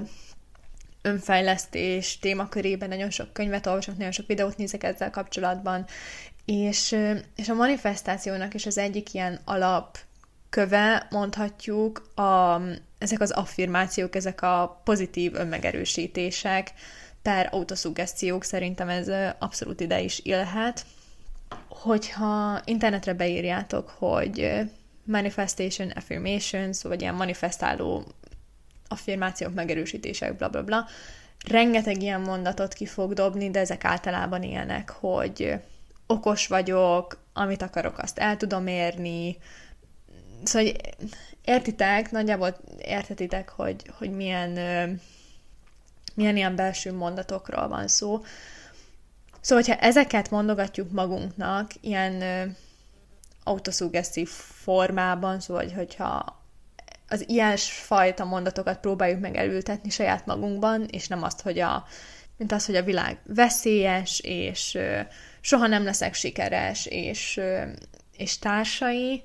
önfejlesztés 1.05 2.19
témakörében, 2.19 2.89
nagyon 2.89 3.09
sok 3.09 3.33
könyvet 3.33 3.65
olvasok, 3.65 3.97
nagyon 3.97 4.11
sok 4.11 4.27
videót 4.27 4.57
nézek 4.57 4.83
ezzel 4.83 5.09
kapcsolatban, 5.09 5.85
és, 6.45 6.95
és 7.35 7.49
a 7.49 7.53
manifestációnak 7.53 8.53
is 8.53 8.65
az 8.65 8.77
egyik 8.77 9.13
ilyen 9.13 9.39
alap 9.45 9.97
köve, 10.49 11.07
mondhatjuk, 11.09 12.11
a, 12.15 12.61
ezek 12.97 13.21
az 13.21 13.31
affirmációk, 13.31 14.15
ezek 14.15 14.41
a 14.41 14.81
pozitív 14.83 15.33
önmegerősítések, 15.33 16.73
per 17.21 17.49
autoszuggesztiók, 17.51 18.43
szerintem 18.43 18.89
ez 18.89 19.35
abszolút 19.39 19.79
ide 19.79 20.01
is 20.01 20.19
illhet. 20.23 20.85
Hogyha 21.67 22.61
internetre 22.65 23.13
beírjátok, 23.13 23.89
hogy 23.89 24.59
manifestation 25.03 25.89
affirmations, 25.89 26.83
vagy 26.83 27.01
ilyen 27.01 27.15
manifestáló 27.15 28.03
affirmációk, 28.87 29.53
megerősítések, 29.53 30.35
bla 30.35 30.49
bla 30.49 30.63
bla, 30.63 30.85
rengeteg 31.47 32.01
ilyen 32.01 32.21
mondatot 32.21 32.73
ki 32.73 32.85
fog 32.85 33.13
dobni, 33.13 33.51
de 33.51 33.59
ezek 33.59 33.85
általában 33.85 34.43
ilyenek, 34.43 34.89
hogy 34.89 35.53
okos 36.07 36.47
vagyok, 36.47 37.19
amit 37.33 37.61
akarok, 37.61 37.97
azt 37.97 38.17
el 38.17 38.37
tudom 38.37 38.67
érni. 38.67 39.37
Szóval 40.43 40.71
értitek, 41.43 42.11
nagyjából 42.11 42.57
értetitek, 42.77 43.49
hogy, 43.49 43.91
hogy 43.97 44.11
milyen, 44.11 44.49
milyen 46.13 46.35
ilyen 46.35 46.55
belső 46.55 46.93
mondatokról 46.93 47.67
van 47.67 47.87
szó. 47.87 48.23
Szóval, 49.41 49.63
hogyha 49.63 49.81
ezeket 49.81 50.29
mondogatjuk 50.29 50.91
magunknak, 50.91 51.71
ilyen 51.81 52.23
autoszuggesztív 53.43 54.29
formában, 54.29 55.39
szóval, 55.39 55.69
hogyha 55.69 56.43
az 57.07 57.29
ilyesfajta 57.29 58.25
mondatokat 58.25 58.79
próbáljuk 58.79 59.19
meg 59.19 59.35
elültetni 59.35 59.89
saját 59.89 60.25
magunkban, 60.25 60.83
és 60.83 61.07
nem 61.07 61.23
azt, 61.23 61.41
hogy 61.41 61.59
a, 61.59 61.85
mint 62.37 62.51
az, 62.51 62.65
hogy 62.65 62.75
a 62.75 62.83
világ 62.83 63.19
veszélyes, 63.25 64.19
és 64.19 64.75
ö, 64.75 64.99
soha 65.41 65.67
nem 65.67 65.83
leszek 65.83 66.13
sikeres, 66.13 66.85
és, 66.85 67.37
ö, 67.37 67.61
és 68.17 68.39
társai, 68.39 69.23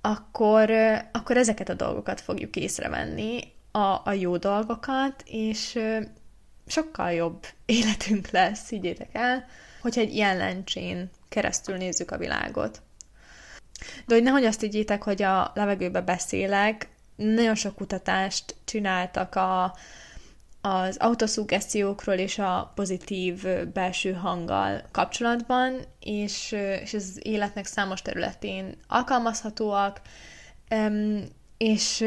akkor, 0.00 0.70
ö, 0.70 0.94
akkor 1.12 1.36
ezeket 1.36 1.68
a 1.68 1.74
dolgokat 1.74 2.20
fogjuk 2.20 2.56
észrevenni, 2.56 3.40
a, 3.70 4.00
a 4.04 4.12
jó 4.12 4.36
dolgokat, 4.36 5.22
és 5.26 5.74
ö, 5.74 6.00
sokkal 6.66 7.12
jobb 7.12 7.46
életünk 7.66 8.30
lesz, 8.30 8.68
higgyétek 8.68 9.10
el, 9.12 9.46
hogyha 9.80 10.00
egy 10.00 10.14
ilyen 10.14 10.36
lencsén 10.36 11.10
keresztül 11.28 11.76
nézzük 11.76 12.10
a 12.10 12.18
világot. 12.18 12.82
De 14.06 14.14
hogy 14.14 14.22
nehogy 14.22 14.44
azt 14.44 14.60
higgyétek, 14.60 15.02
hogy 15.02 15.22
a 15.22 15.52
levegőbe 15.54 16.00
beszélek, 16.00 16.88
nagyon 17.16 17.54
sok 17.54 17.74
kutatást 17.74 18.56
csináltak 18.64 19.34
a, 19.34 19.74
az 20.60 20.96
autoszugesztiókról 20.96 22.14
és 22.14 22.38
a 22.38 22.72
pozitív 22.74 23.46
belső 23.72 24.12
hanggal 24.12 24.82
kapcsolatban, 24.90 25.80
és, 26.00 26.56
és 26.82 26.94
az 26.94 27.20
életnek 27.22 27.66
számos 27.66 28.02
területén 28.02 28.76
alkalmazhatóak, 28.86 30.00
és, 31.58 32.00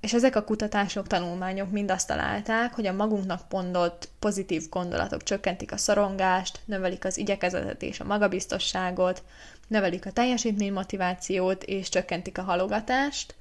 és 0.00 0.12
ezek 0.12 0.36
a 0.36 0.44
kutatások, 0.44 1.06
tanulmányok 1.06 1.70
mind 1.70 1.90
azt 1.90 2.06
találták, 2.06 2.74
hogy 2.74 2.86
a 2.86 2.92
magunknak 2.92 3.40
mondott 3.50 4.08
pozitív 4.18 4.68
gondolatok 4.68 5.22
csökkentik 5.22 5.72
a 5.72 5.76
szorongást, 5.76 6.60
növelik 6.64 7.04
az 7.04 7.18
igyekezetet 7.18 7.82
és 7.82 8.00
a 8.00 8.04
magabiztosságot, 8.04 9.22
növelik 9.68 10.06
a 10.06 10.12
teljesítménymotivációt 10.12 11.62
és 11.62 11.88
csökkentik 11.88 12.38
a 12.38 12.42
halogatást, 12.42 13.34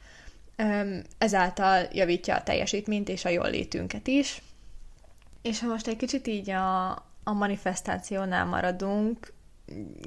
ezáltal 1.17 1.87
javítja 1.91 2.35
a 2.35 2.43
teljesítményt 2.43 3.09
és 3.09 3.25
a 3.25 3.29
jól 3.29 3.49
létünket 3.49 4.07
is. 4.07 4.41
És 5.41 5.59
ha 5.59 5.67
most 5.67 5.87
egy 5.87 5.97
kicsit 5.97 6.27
így 6.27 6.49
a, 6.49 6.89
a 7.23 7.33
manifestációnál 7.33 8.45
maradunk, 8.45 9.33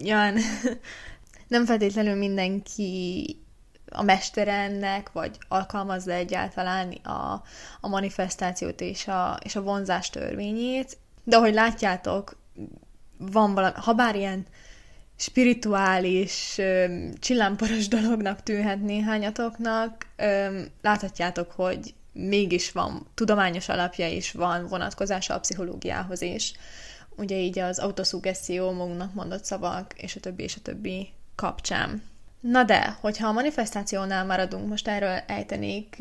Jan, 0.02 0.34
nem 1.48 1.64
feltétlenül 1.64 2.14
mindenki 2.14 3.36
a 3.90 4.02
mestere 4.02 4.52
ennek, 4.52 5.12
vagy 5.12 5.38
alkalmazza 5.49 6.12
egyáltalán 6.12 6.92
a, 6.92 7.42
a 7.80 7.88
manifestációt 7.88 8.80
és 8.80 9.09
a, 9.09 9.38
és 9.45 9.57
a 9.57 9.62
vonzás 9.62 10.11
törvényét, 10.11 10.97
de 11.25 11.37
ahogy 11.37 11.54
látjátok, 11.54 12.37
van 13.18 13.54
valami, 13.54 13.75
ha 13.76 13.92
bár 13.92 14.16
ilyen 14.16 14.47
spirituális, 15.16 16.61
csillámporos 17.18 17.88
dolognak 17.88 18.42
tűnhet 18.42 18.83
néhányatoknak, 18.83 20.07
láthatjátok, 20.83 21.50
hogy 21.50 21.95
mégis 22.12 22.73
van 22.73 23.07
tudományos 23.14 23.68
alapja 23.68 24.09
is 24.09 24.33
van 24.33 24.66
vonatkozása 24.66 25.35
a 25.35 25.40
pszichológiához 25.40 26.23
is. 26.23 26.52
Ugye 27.16 27.37
így 27.37 27.59
az 27.59 27.78
autoszuggeszió, 27.78 28.73
magunknak 28.73 29.14
mondott 29.14 29.45
szavak, 29.45 29.92
és 29.97 30.16
a 30.16 30.21
többi, 30.21 30.42
és 30.42 30.57
a 30.57 30.61
többi 30.62 31.12
kapcsán. 31.35 32.02
Na 32.40 32.64
de, 32.64 32.97
hogyha 33.00 33.28
a 33.28 33.33
manifestációnál 33.33 34.25
maradunk, 34.25 34.68
most 34.68 34.88
erről 34.88 35.23
ejtenék 35.26 35.97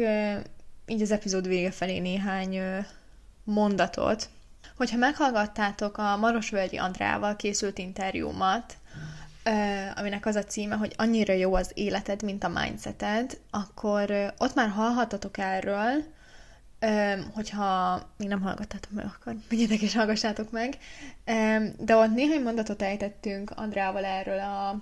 így 0.85 1.01
az 1.01 1.11
epizód 1.11 1.47
vége 1.47 1.71
felé 1.71 1.99
néhány 1.99 2.59
mondatot. 3.43 4.29
Hogyha 4.75 4.97
meghallgattátok 4.97 5.97
a 5.97 6.17
Marosvölgyi 6.17 6.77
Andrával 6.77 7.35
készült 7.35 7.77
interjúmat, 7.77 8.77
aminek 9.95 10.25
az 10.25 10.35
a 10.35 10.43
címe, 10.43 10.75
hogy 10.75 10.93
annyira 10.97 11.33
jó 11.33 11.53
az 11.53 11.71
életed, 11.73 12.23
mint 12.23 12.43
a 12.43 12.47
mindseted, 12.49 13.39
akkor 13.49 14.33
ott 14.37 14.55
már 14.55 14.69
hallhatatok 14.69 15.37
erről, 15.37 16.03
hogyha 17.33 18.01
még 18.17 18.27
nem 18.27 18.41
hallgattátok 18.41 18.91
meg, 18.91 19.05
akkor 19.05 19.35
menjetek 19.49 19.81
és 19.81 19.95
hallgassátok 19.95 20.51
meg. 20.51 20.77
De 21.77 21.95
ott 21.95 22.13
néhány 22.13 22.41
mondatot 22.41 22.81
ejtettünk 22.81 23.51
Andrával 23.55 24.05
erről 24.05 24.39
a 24.39 24.81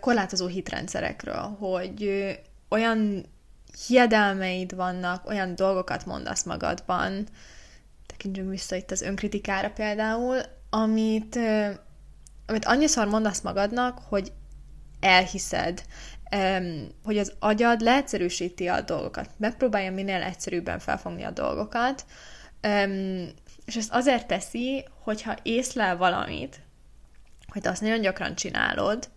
korlátozó 0.00 0.46
hitrendszerekről, 0.46 1.56
hogy 1.58 2.10
olyan 2.68 3.24
hiedelmeid 3.86 4.74
vannak, 4.74 5.28
olyan 5.28 5.54
dolgokat 5.54 6.06
mondasz 6.06 6.42
magadban, 6.42 7.26
tekintsünk 8.06 8.50
vissza 8.50 8.76
itt 8.76 8.90
az 8.90 9.02
önkritikára 9.02 9.70
például, 9.70 10.38
amit 10.70 11.38
amit 12.46 12.64
annyiszor 12.64 13.06
mondasz 13.06 13.40
magadnak, 13.40 13.98
hogy 14.08 14.32
elhiszed, 15.00 15.82
hogy 17.04 17.18
az 17.18 17.32
agyad 17.38 17.80
leegyszerűsíti 17.80 18.66
a 18.66 18.80
dolgokat, 18.80 19.30
megpróbálja 19.36 19.92
minél 19.92 20.22
egyszerűbben 20.22 20.78
felfogni 20.78 21.22
a 21.22 21.30
dolgokat, 21.30 22.04
és 23.64 23.76
ezt 23.76 23.92
azért 23.92 24.26
teszi, 24.26 24.88
hogyha 25.02 25.36
észlel 25.42 25.96
valamit, 25.96 26.60
hogy 27.46 27.62
te 27.62 27.70
azt 27.70 27.80
nagyon 27.80 28.00
gyakran 28.00 28.34
csinálod, 28.34 29.08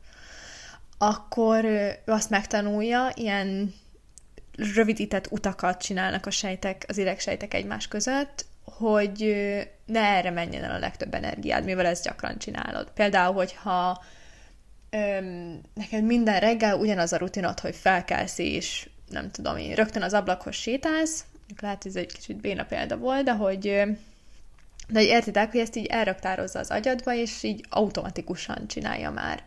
akkor 1.01 1.63
ő 1.63 1.97
azt 2.05 2.29
megtanulja, 2.29 3.11
ilyen 3.15 3.73
rövidített 4.75 5.31
utakat 5.31 5.81
csinálnak 5.81 6.25
a 6.25 6.31
sejtek, 6.31 6.85
az 6.87 6.97
idegsejtek 6.97 7.53
egymás 7.53 7.87
között, 7.87 8.45
hogy 8.63 9.17
ne 9.85 9.99
erre 9.99 10.29
menjen 10.29 10.63
el 10.63 10.71
a 10.71 10.79
legtöbb 10.79 11.13
energiád, 11.13 11.63
mivel 11.63 11.85
ezt 11.85 12.03
gyakran 12.03 12.37
csinálod. 12.37 12.91
Például, 12.93 13.33
hogyha 13.33 14.03
öm, 14.89 15.61
neked 15.73 16.03
minden 16.03 16.39
reggel 16.39 16.77
ugyanaz 16.77 17.13
a 17.13 17.17
rutinod, 17.17 17.59
hogy 17.59 17.75
felkelsz 17.75 18.37
és 18.37 18.89
nem 19.09 19.31
tudom 19.31 19.57
én, 19.57 19.75
rögtön 19.75 20.01
az 20.01 20.13
ablakhoz 20.13 20.55
sétálsz, 20.55 21.25
lehet, 21.61 21.83
hogy 21.83 21.91
ez 21.91 21.97
egy 21.97 22.13
kicsit 22.13 22.41
béna 22.41 22.63
példa 22.63 22.97
volt, 22.97 23.23
de 23.23 23.33
hogy 23.33 23.59
de 24.87 24.99
hogy 24.99 25.07
értitek, 25.07 25.51
hogy 25.51 25.59
ezt 25.59 25.75
így 25.75 25.85
elraktározza 25.85 26.59
az 26.59 26.71
agyadba, 26.71 27.13
és 27.13 27.43
így 27.43 27.65
automatikusan 27.69 28.67
csinálja 28.67 29.11
már. 29.11 29.43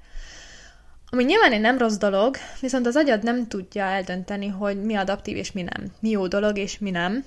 Ami 1.14 1.24
nyilván 1.24 1.52
egy 1.52 1.60
nem 1.60 1.78
rossz 1.78 1.96
dolog, 1.96 2.36
viszont 2.60 2.86
az 2.86 2.96
agyad 2.96 3.22
nem 3.22 3.48
tudja 3.48 3.84
eldönteni, 3.84 4.48
hogy 4.48 4.82
mi 4.82 4.94
adaptív 4.94 5.36
és 5.36 5.52
mi 5.52 5.62
nem. 5.62 5.92
Mi 6.00 6.08
jó 6.08 6.26
dolog 6.26 6.58
és 6.58 6.78
mi 6.78 6.90
nem. 6.90 7.24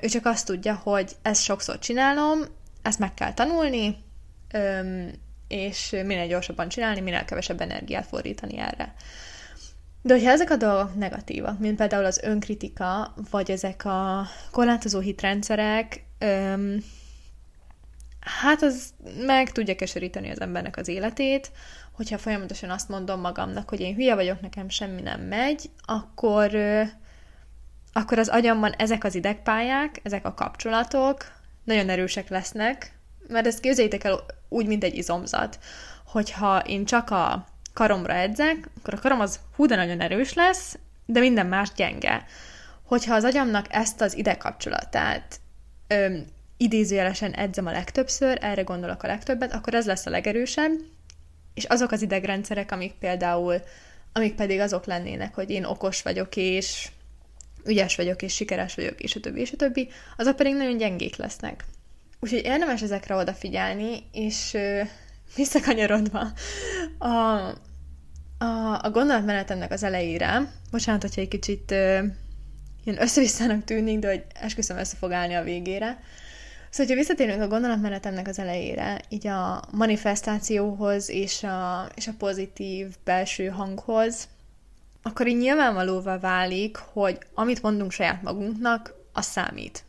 Ő 0.00 0.08
csak 0.08 0.26
azt 0.26 0.46
tudja, 0.46 0.74
hogy 0.74 1.12
ezt 1.22 1.42
sokszor 1.42 1.78
csinálom, 1.78 2.40
ezt 2.82 2.98
meg 2.98 3.14
kell 3.14 3.34
tanulni, 3.34 3.96
és 5.48 5.90
minél 5.90 6.26
gyorsabban 6.26 6.68
csinálni, 6.68 7.00
minél 7.00 7.24
kevesebb 7.24 7.60
energiát 7.60 8.06
fordítani 8.06 8.58
erre. 8.58 8.94
De 10.02 10.14
hogyha 10.14 10.30
ezek 10.30 10.50
a 10.50 10.56
dolgok 10.56 10.94
negatívak, 10.94 11.58
mint 11.58 11.76
például 11.76 12.04
az 12.04 12.20
önkritika, 12.22 13.14
vagy 13.30 13.50
ezek 13.50 13.84
a 13.84 14.26
korlátozó 14.50 15.00
hitrendszerek, 15.00 16.04
öm, 16.18 16.84
hát 18.24 18.62
az 18.62 18.90
meg 19.26 19.52
tudja 19.52 19.74
keseríteni 19.74 20.30
az 20.30 20.40
embernek 20.40 20.76
az 20.76 20.88
életét, 20.88 21.50
hogyha 21.92 22.18
folyamatosan 22.18 22.70
azt 22.70 22.88
mondom 22.88 23.20
magamnak, 23.20 23.68
hogy 23.68 23.80
én 23.80 23.94
hülye 23.94 24.14
vagyok, 24.14 24.40
nekem 24.40 24.68
semmi 24.68 25.00
nem 25.00 25.20
megy, 25.20 25.70
akkor, 25.80 26.54
akkor 27.92 28.18
az 28.18 28.28
agyamban 28.28 28.72
ezek 28.72 29.04
az 29.04 29.14
idegpályák, 29.14 30.00
ezek 30.02 30.26
a 30.26 30.34
kapcsolatok 30.34 31.32
nagyon 31.64 31.88
erősek 31.88 32.28
lesznek, 32.28 32.98
mert 33.28 33.46
ezt 33.46 33.60
képzeljétek 33.60 34.04
el 34.04 34.24
úgy, 34.48 34.66
mint 34.66 34.84
egy 34.84 34.96
izomzat, 34.96 35.58
hogyha 36.06 36.58
én 36.58 36.84
csak 36.84 37.10
a 37.10 37.46
karomra 37.72 38.14
edzek, 38.14 38.68
akkor 38.78 38.94
a 38.94 39.00
karom 39.00 39.20
az 39.20 39.40
hú, 39.56 39.66
de 39.66 39.76
nagyon 39.76 40.00
erős 40.00 40.34
lesz, 40.34 40.78
de 41.06 41.20
minden 41.20 41.46
más 41.46 41.72
gyenge. 41.76 42.24
Hogyha 42.82 43.14
az 43.14 43.24
agyamnak 43.24 43.66
ezt 43.70 44.00
az 44.00 44.16
idegkapcsolatát 44.16 45.40
idézőjelesen 46.62 47.32
edzem 47.32 47.66
a 47.66 47.72
legtöbbször, 47.72 48.38
erre 48.40 48.62
gondolok 48.62 49.02
a 49.02 49.06
legtöbbet, 49.06 49.52
akkor 49.52 49.74
ez 49.74 49.86
lesz 49.86 50.06
a 50.06 50.10
legerősebb, 50.10 50.72
és 51.54 51.64
azok 51.64 51.90
az 51.90 52.02
idegrendszerek, 52.02 52.72
amik 52.72 52.92
például, 52.92 53.62
amik 54.12 54.34
pedig 54.34 54.60
azok 54.60 54.86
lennének, 54.86 55.34
hogy 55.34 55.50
én 55.50 55.64
okos 55.64 56.02
vagyok, 56.02 56.36
és 56.36 56.88
ügyes 57.64 57.96
vagyok, 57.96 58.22
és 58.22 58.34
sikeres 58.34 58.74
vagyok, 58.74 59.00
és 59.00 59.16
a 59.16 59.20
többi, 59.20 59.40
és 59.40 59.52
a 59.52 59.56
többi, 59.56 59.88
azok 60.16 60.36
pedig 60.36 60.54
nagyon 60.54 60.76
gyengék 60.76 61.16
lesznek. 61.16 61.64
Úgyhogy 62.20 62.44
érdemes 62.44 62.82
ezekre 62.82 63.14
odafigyelni, 63.14 64.04
és 64.12 64.56
visszakanyarodva 65.36 66.32
a, 66.98 67.08
a, 68.38 68.80
a 68.82 68.90
gondolatmenetemnek 68.92 69.70
az 69.72 69.82
elejére, 69.82 70.52
bocsánat, 70.70 71.02
hogyha 71.02 71.20
egy 71.20 71.28
kicsit 71.28 71.70
ö, 71.70 72.02
ilyen 72.84 73.02
össze 73.02 73.58
tűnik, 73.64 73.98
de 73.98 74.08
hogy 74.08 74.24
esküszöm 74.34 74.76
össze 74.76 74.96
fog 74.96 75.12
állni 75.12 75.34
a 75.34 75.42
végére. 75.42 76.02
Szóval, 76.72 76.86
hogyha 76.86 76.94
visszatérünk 76.94 77.42
a 77.42 77.54
gondolatmenetemnek 77.54 78.28
az 78.28 78.38
elejére, 78.38 79.00
így 79.08 79.26
a 79.26 79.62
manifestációhoz 79.70 81.08
és 81.10 81.42
a, 81.42 81.88
és 81.94 82.06
a 82.06 82.12
pozitív 82.18 82.86
belső 83.04 83.48
hanghoz, 83.48 84.28
akkor 85.02 85.26
így 85.26 85.36
nyilvánvalóvá 85.36 86.18
válik, 86.18 86.76
hogy 86.76 87.18
amit 87.34 87.62
mondunk 87.62 87.90
saját 87.92 88.22
magunknak, 88.22 88.94
az 89.12 89.26
számít. 89.26 89.84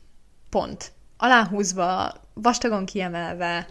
Pont. 0.49 0.91
Aláhúzva, 1.17 2.13
vastagon 2.33 2.85
kiemelve, 2.85 3.67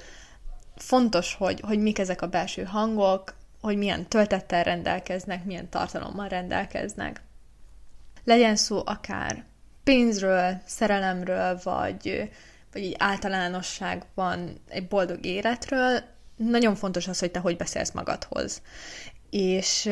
fontos, 0.76 1.34
hogy, 1.34 1.60
hogy 1.60 1.78
mik 1.78 1.98
ezek 1.98 2.22
a 2.22 2.28
belső 2.28 2.62
hangok, 2.62 3.34
hogy 3.60 3.76
milyen 3.76 4.08
töltettel 4.08 4.62
rendelkeznek, 4.62 5.44
milyen 5.44 5.68
tartalommal 5.68 6.28
rendelkeznek. 6.28 7.22
Legyen 8.24 8.56
szó 8.56 8.82
akár 8.84 9.44
pénzről, 9.84 10.60
szerelemről, 10.66 11.60
vagy, 11.62 12.30
vagy 12.72 12.82
így 12.82 12.94
általánosságban 12.98 14.60
egy 14.68 14.88
boldog 14.88 15.24
életről, 15.24 16.00
nagyon 16.36 16.74
fontos 16.74 17.08
az, 17.08 17.18
hogy 17.18 17.30
te 17.30 17.38
hogy 17.38 17.56
beszélsz 17.56 17.90
magadhoz. 17.90 18.62
És 19.30 19.84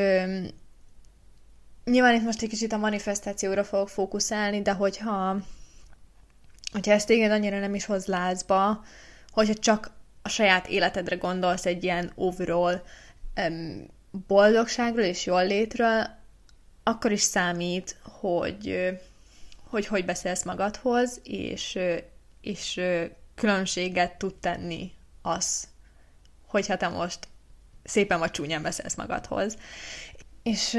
nyilván 1.85 2.15
itt 2.15 2.23
most 2.25 2.43
egy 2.43 2.49
kicsit 2.49 2.73
a 2.73 2.77
manifestációra 2.79 3.65
fogok 3.65 3.89
fókuszálni, 3.89 4.63
de 4.63 4.73
hogyha, 4.73 5.37
hogyha 6.73 6.93
ezt 6.93 7.07
téged 7.07 7.31
annyira 7.31 7.59
nem 7.59 7.75
is 7.75 7.85
hoz 7.85 8.07
lázba, 8.07 8.85
hogyha 9.31 9.55
csak 9.55 9.91
a 10.23 10.29
saját 10.29 10.69
életedre 10.69 11.17
gondolsz 11.17 11.67
egy 11.67 11.85
ilyen 11.85 12.13
overall 12.15 12.83
um, 13.37 13.87
boldogságról 14.27 15.05
és 15.05 15.27
jól 15.27 15.47
létről, 15.47 16.07
akkor 16.83 17.13
is 17.13 17.21
számít, 17.21 17.97
hogy 18.03 18.91
hogy, 19.71 19.87
hogy 19.87 20.05
beszélsz 20.05 20.45
magadhoz, 20.45 21.21
és, 21.23 21.79
és 22.41 22.81
különbséget 23.35 24.19
tud 24.19 24.35
tenni 24.35 24.93
az, 25.23 25.69
hogyha 26.47 26.77
te 26.77 26.89
most 26.89 27.29
szépen 27.85 28.19
vagy 28.19 28.31
csúnyán 28.31 28.63
beszélsz 28.63 28.95
magadhoz. 28.97 29.57
És, 30.43 30.79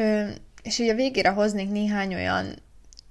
és 0.62 0.80
ugye 0.80 0.91
a 0.91 0.96
végére 0.96 1.30
hoznék 1.30 1.70
néhány 1.70 2.13
olyan 2.13 2.56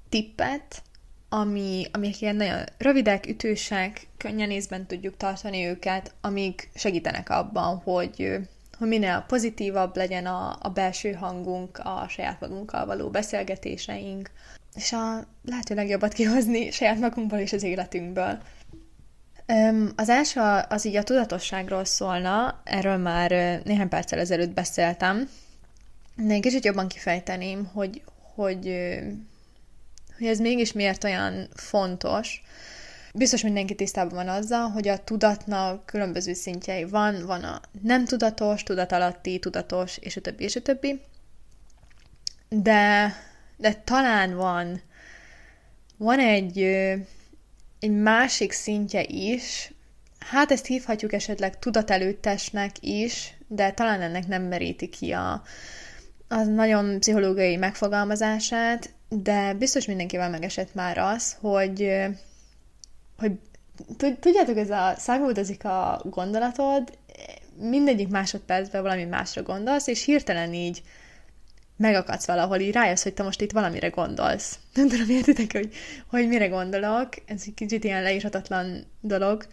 tippet, 0.09 0.83
ami, 1.29 1.87
amik 1.93 2.21
ilyen 2.21 2.37
nagyon 2.37 2.65
rövidek, 2.79 3.27
ütősek, 3.27 4.07
könnyen 4.17 4.51
észben 4.51 4.87
tudjuk 4.87 5.17
tartani 5.17 5.67
őket, 5.67 6.15
amik 6.21 6.71
segítenek 6.75 7.31
abban, 7.31 7.77
hogy, 7.77 8.39
hogy 8.79 8.89
minél 8.89 9.25
pozitívabb 9.29 9.97
legyen 9.97 10.27
a, 10.27 10.57
a 10.61 10.69
belső 10.69 11.13
hangunk, 11.13 11.79
a 11.79 12.07
saját 12.09 12.41
magunkkal 12.41 12.87
való 12.87 13.11
beszélgetéseink, 13.11 14.31
és 14.75 14.93
a 14.93 15.27
lehető 15.45 15.75
legjobbat 15.75 16.13
kihozni 16.13 16.71
saját 16.71 16.99
magunkból 16.99 17.39
és 17.39 17.53
az 17.53 17.63
életünkből. 17.63 18.39
Az 19.97 20.09
első 20.09 20.41
az 20.69 20.85
így 20.85 20.97
a 20.97 21.03
tudatosságról 21.03 21.85
szólna, 21.85 22.61
erről 22.65 22.97
már 22.97 23.31
néhány 23.65 23.89
perccel 23.89 24.19
ezelőtt 24.19 24.55
beszéltem, 24.55 25.29
de 26.17 26.33
egy 26.35 26.41
kicsit 26.41 26.65
jobban 26.65 26.89
kifejteném, 26.89 27.71
hogy, 27.73 28.03
hogy 28.35 28.69
hogy 30.21 30.29
ez 30.29 30.39
mégis 30.39 30.73
miért 30.73 31.05
olyan 31.05 31.49
fontos. 31.55 32.43
Biztos 33.15 33.43
mindenki 33.43 33.75
tisztában 33.75 34.15
van 34.15 34.29
azzal, 34.29 34.69
hogy 34.69 34.89
a 34.89 35.05
tudatnak 35.05 35.87
különböző 35.87 36.33
szintjei 36.33 36.85
van, 36.85 37.27
van 37.27 37.45
a 37.45 37.61
nem 37.83 38.05
tudatos, 38.05 38.63
tudatalatti, 38.63 39.39
tudatos, 39.39 39.99
és 39.99 40.17
a 40.17 40.21
többi, 40.21 40.45
és 40.45 40.57
a 40.57 40.63
többi. 40.63 41.01
De, 42.49 43.15
de 43.61 43.75
talán 43.75 44.37
van, 44.37 44.81
van 45.97 46.19
egy, 46.19 46.59
egy 47.79 47.91
másik 47.91 48.53
szintje 48.53 49.05
is, 49.07 49.73
hát 50.19 50.51
ezt 50.51 50.67
hívhatjuk 50.67 51.13
esetleg 51.13 51.59
tudatelőttesnek 51.59 52.77
is, 52.81 53.37
de 53.47 53.71
talán 53.73 54.01
ennek 54.03 54.27
nem 54.27 54.43
meríti 54.43 54.89
ki 54.89 55.13
a, 55.13 55.43
az 56.29 56.47
nagyon 56.49 56.99
pszichológiai 56.99 57.57
megfogalmazását, 57.57 58.91
de 59.09 59.55
biztos 59.55 59.87
mindenkivel 59.87 60.31
megesett 60.31 60.75
már 60.75 60.99
az, 60.99 61.37
hogy, 61.41 61.93
hogy 63.19 63.33
tudjátok, 64.21 64.57
ez 64.57 64.71
a 64.71 64.95
száguldozik 64.97 65.65
a 65.65 66.01
gondolatod, 66.05 66.99
mindegyik 67.59 68.09
másodpercben 68.09 68.83
valami 68.83 69.05
másra 69.05 69.43
gondolsz, 69.43 69.87
és 69.87 70.05
hirtelen 70.05 70.55
így 70.55 70.83
megakadsz 71.81 72.27
valahol, 72.27 72.59
így 72.59 72.73
rájössz, 72.73 73.03
hogy 73.03 73.15
te 73.15 73.23
most 73.23 73.41
itt 73.41 73.53
valamire 73.53 73.89
gondolsz. 73.89 74.59
Nem 74.75 74.89
tudom, 74.89 75.11
értitek, 75.11 75.53
hogy, 75.53 75.75
hogy 76.07 76.29
mire 76.29 76.49
gondolok, 76.49 77.09
ez 77.27 77.43
egy 77.47 77.55
kicsit 77.55 77.85
ilyen 77.85 78.03
leírhatatlan 78.03 78.85
dolog, 79.01 79.47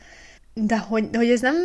de 0.54 0.78
hogy, 0.78 1.08
hogy 1.14 1.30
ez 1.30 1.42
nem 1.42 1.56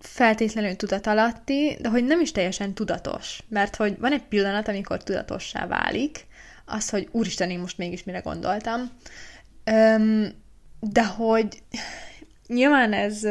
feltétlenül 0.00 0.76
tudatalatti, 0.76 1.76
de 1.80 1.88
hogy 1.88 2.04
nem 2.04 2.20
is 2.20 2.32
teljesen 2.32 2.74
tudatos, 2.74 3.42
mert 3.48 3.76
hogy 3.76 3.98
van 3.98 4.12
egy 4.12 4.22
pillanat, 4.22 4.68
amikor 4.68 5.02
tudatossá 5.02 5.66
válik, 5.66 6.26
az, 6.64 6.88
hogy 6.88 7.08
úristen, 7.10 7.50
én 7.50 7.58
most 7.58 7.78
mégis 7.78 8.04
mire 8.04 8.18
gondoltam. 8.18 8.90
Öm, 9.64 10.32
de 10.80 11.04
hogy 11.04 11.62
nyilván 12.46 12.92
ez 12.92 13.26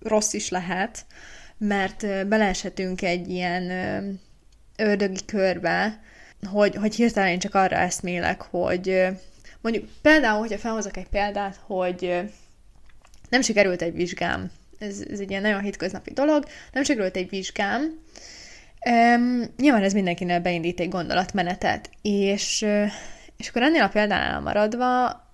rossz 0.00 0.32
is 0.32 0.48
lehet, 0.48 1.06
mert 1.58 2.26
beleeshetünk 2.28 3.02
egy 3.02 3.28
ilyen 3.28 3.70
ördögi 4.76 5.24
körbe, 5.26 6.00
hogy, 6.50 6.74
hogy 6.74 6.94
hirtelen 6.94 7.28
én 7.28 7.38
csak 7.38 7.54
arra 7.54 7.76
eszmélek, 7.76 8.42
hogy 8.42 9.06
mondjuk 9.60 9.84
például, 10.02 10.38
hogyha 10.38 10.58
felhozok 10.58 10.96
egy 10.96 11.08
példát, 11.08 11.60
hogy 11.62 12.20
nem 13.28 13.40
sikerült 13.40 13.82
egy 13.82 13.94
vizsgám, 13.94 14.50
ez, 14.78 15.00
ez 15.10 15.20
egy 15.20 15.30
ilyen 15.30 15.42
nagyon 15.42 15.62
hétköznapi 15.62 16.12
dolog, 16.12 16.44
nem 16.72 16.82
sikerült 16.82 17.16
egy 17.16 17.28
vizsgám, 17.28 18.04
Um, 18.86 19.42
nyilván 19.56 19.82
ez 19.82 19.92
mindenkinek 19.92 20.42
beindít 20.42 20.80
egy 20.80 20.88
gondolatmenetet, 20.88 21.90
és, 22.02 22.66
és 23.36 23.48
akkor 23.48 23.62
ennél 23.62 23.82
a 23.82 23.88
példánál 23.88 24.40
maradva 24.40 25.24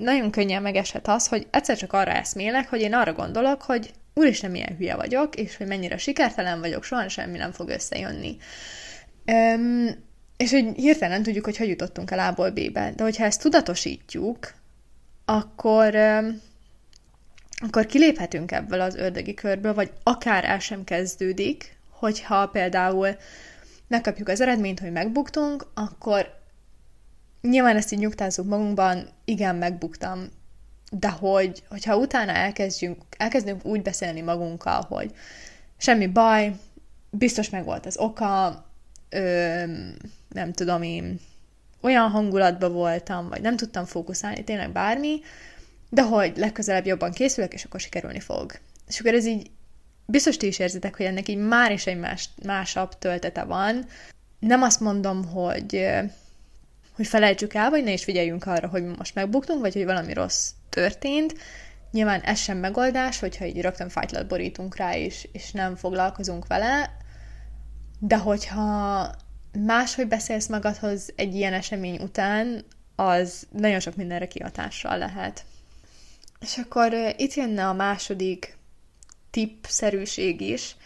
nagyon 0.00 0.30
könnyen 0.30 0.62
megeshet 0.62 1.08
az, 1.08 1.28
hogy 1.28 1.46
egyszer 1.50 1.76
csak 1.76 1.92
arra 1.92 2.10
eszmélek, 2.10 2.68
hogy 2.68 2.80
én 2.80 2.94
arra 2.94 3.12
gondolok, 3.12 3.62
hogy 3.62 3.90
úristen, 4.14 4.50
milyen 4.50 4.76
hülye 4.76 4.94
vagyok, 4.94 5.34
és 5.34 5.56
hogy 5.56 5.66
mennyire 5.66 5.96
sikertelen 5.96 6.60
vagyok, 6.60 6.84
soha 6.84 7.08
semmi 7.08 7.38
nem 7.38 7.52
fog 7.52 7.68
összejönni. 7.68 8.36
Um, 9.26 9.88
és 10.36 10.50
hogy 10.50 10.72
hirtelen 10.76 11.22
tudjuk, 11.22 11.44
hogy 11.44 11.56
hogy 11.56 11.68
jutottunk 11.68 12.10
el 12.10 12.18
A-ból 12.18 12.50
B-be. 12.50 12.92
De 12.96 13.02
hogyha 13.02 13.24
ezt 13.24 13.40
tudatosítjuk, 13.40 14.54
akkor, 15.24 15.94
akkor 17.54 17.86
kiléphetünk 17.86 18.52
ebből 18.52 18.80
az 18.80 18.94
ördögi 18.94 19.34
körből, 19.34 19.74
vagy 19.74 19.92
akár 20.02 20.44
el 20.44 20.58
sem 20.58 20.84
kezdődik, 20.84 21.76
hogyha 21.90 22.46
például 22.48 23.16
megkapjuk 23.88 24.28
az 24.28 24.40
eredményt, 24.40 24.80
hogy 24.80 24.92
megbuktunk, 24.92 25.66
akkor 25.74 26.42
nyilván 27.40 27.76
ezt 27.76 27.92
így 27.92 27.98
nyugtázzuk 27.98 28.46
magunkban, 28.46 29.08
igen, 29.24 29.56
megbuktam, 29.56 30.28
de 30.90 31.08
hogy, 31.08 31.62
hogyha 31.68 31.96
utána 31.96 32.32
elkezdjünk, 32.32 33.02
elkezdünk 33.16 33.64
úgy 33.64 33.82
beszélni 33.82 34.20
magunkkal, 34.20 34.84
hogy 34.88 35.14
semmi 35.76 36.06
baj, 36.06 36.54
biztos 37.10 37.50
meg 37.50 37.64
volt 37.64 37.86
az 37.86 37.96
oka, 37.96 38.64
ö, 39.08 39.64
nem 40.34 40.52
tudom 40.52 40.82
én, 40.82 41.20
olyan 41.80 42.10
hangulatban 42.10 42.72
voltam, 42.72 43.28
vagy 43.28 43.40
nem 43.40 43.56
tudtam 43.56 43.84
fókuszálni, 43.84 44.44
tényleg 44.44 44.72
bármi, 44.72 45.20
de 45.90 46.02
hogy 46.02 46.36
legközelebb 46.36 46.86
jobban 46.86 47.12
készülök, 47.12 47.52
és 47.52 47.64
akkor 47.64 47.80
sikerülni 47.80 48.20
fog. 48.20 48.52
És 48.88 49.00
akkor 49.00 49.14
ez 49.14 49.26
így 49.26 49.50
biztos 50.06 50.36
ti 50.36 50.46
is 50.46 50.58
érzitek, 50.58 50.96
hogy 50.96 51.06
ennek 51.06 51.28
így 51.28 51.36
már 51.36 51.72
is 51.72 51.86
egy 51.86 51.98
más, 51.98 52.28
másabb 52.44 52.98
töltete 52.98 53.44
van. 53.44 53.84
Nem 54.38 54.62
azt 54.62 54.80
mondom, 54.80 55.24
hogy, 55.24 55.86
hogy 56.96 57.06
felejtsük 57.06 57.54
el, 57.54 57.70
vagy 57.70 57.84
ne 57.84 57.92
is 57.92 58.04
figyeljünk 58.04 58.46
arra, 58.46 58.68
hogy 58.68 58.84
most 58.84 59.14
megbuktunk, 59.14 59.60
vagy 59.60 59.72
hogy 59.72 59.84
valami 59.84 60.12
rossz 60.12 60.50
történt. 60.68 61.34
Nyilván 61.90 62.20
ez 62.20 62.38
sem 62.38 62.58
megoldás, 62.58 63.18
hogyha 63.18 63.44
így 63.44 63.60
rögtön 63.60 63.88
fájtlat 63.88 64.26
borítunk 64.26 64.76
rá, 64.76 64.96
és, 64.96 65.28
és 65.32 65.50
nem 65.50 65.76
foglalkozunk 65.76 66.46
vele, 66.46 66.96
de 67.98 68.16
hogyha 68.16 69.10
máshogy 69.58 70.08
beszélsz 70.08 70.46
magadhoz 70.46 71.12
egy 71.16 71.34
ilyen 71.34 71.52
esemény 71.52 72.00
után, 72.00 72.64
az 72.96 73.46
nagyon 73.50 73.80
sok 73.80 73.96
mindenre 73.96 74.26
kihatással 74.26 74.98
lehet. 74.98 75.44
És 76.40 76.58
akkor 76.58 76.92
itt 77.16 77.34
jönne 77.34 77.66
a 77.68 77.72
második 77.72 78.56
tippszerűség 79.30 80.40
is. 80.40 80.76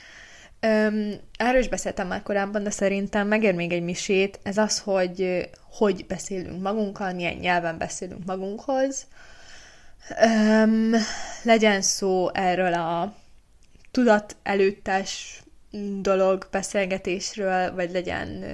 Um, 0.62 1.12
erről 1.36 1.60
is 1.60 1.68
beszéltem 1.68 2.06
már 2.06 2.22
korábban, 2.22 2.62
de 2.62 2.70
szerintem 2.70 3.28
megér 3.28 3.54
még 3.54 3.72
egy 3.72 3.82
misét. 3.82 4.40
Ez 4.42 4.58
az, 4.58 4.78
hogy 4.78 5.48
hogy 5.70 6.06
beszélünk 6.06 6.62
magunkkal, 6.62 7.12
milyen 7.12 7.34
nyelven 7.36 7.78
beszélünk 7.78 8.24
magunkhoz. 8.24 9.06
Um, 10.24 10.90
legyen 11.42 11.82
szó 11.82 12.34
erről 12.34 12.74
a 12.74 13.14
tudat 13.90 14.36
előttes 14.42 15.42
dolog 16.00 16.48
beszélgetésről, 16.50 17.74
vagy 17.74 17.90
legyen, 17.90 18.44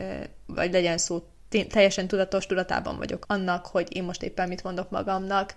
vagy 0.47 0.73
legyen 0.73 0.99
szó 0.99 1.29
teljesen 1.69 2.09
tudatos 2.09 2.47
tudatában 2.47 2.97
vagyok 2.97 3.25
annak, 3.29 3.67
hogy 3.67 3.97
én 3.97 4.03
most 4.03 4.23
éppen 4.23 4.49
mit 4.49 4.63
mondok 4.63 4.91
magamnak 4.91 5.55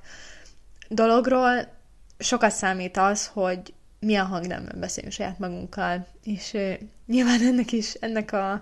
dologról. 0.90 1.76
Sokat 2.18 2.52
számít 2.52 2.98
az, 2.98 3.28
hogy 3.28 3.74
milyen 4.00 4.26
hangnemben 4.26 4.80
beszélünk 4.80 5.14
saját 5.14 5.40
magunkkal, 5.40 6.08
és 6.24 6.58
nyilván 7.06 7.42
ennek 7.42 7.72
is, 7.72 7.94
ennek 7.94 8.32
a 8.32 8.62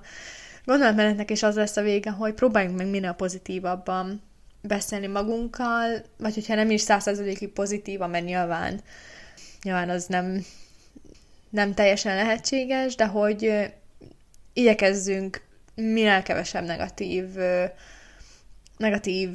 gondolatmenetnek 0.65 1.31
is 1.31 1.43
az 1.43 1.55
lesz 1.55 1.77
a 1.77 1.81
vége, 1.81 2.09
hogy 2.11 2.33
próbáljunk 2.33 2.77
meg 2.77 2.87
minél 2.87 3.11
pozitívabban 3.11 4.21
beszélni 4.61 5.07
magunkkal, 5.07 6.01
vagy 6.17 6.33
hogyha 6.33 6.55
nem 6.55 6.69
is 6.69 6.81
százszerzalékig 6.81 7.49
pozitívan, 7.49 8.09
mert 8.09 8.25
nyilván, 8.25 8.81
nyilván 9.63 9.89
az 9.89 10.05
nem, 10.05 10.45
nem 11.49 11.73
teljesen 11.73 12.15
lehetséges, 12.15 12.95
de 12.95 13.05
hogy 13.05 13.71
igyekezzünk 14.53 15.41
minél 15.75 16.23
kevesebb 16.23 16.65
negatív, 16.65 17.25
negatív 18.77 19.29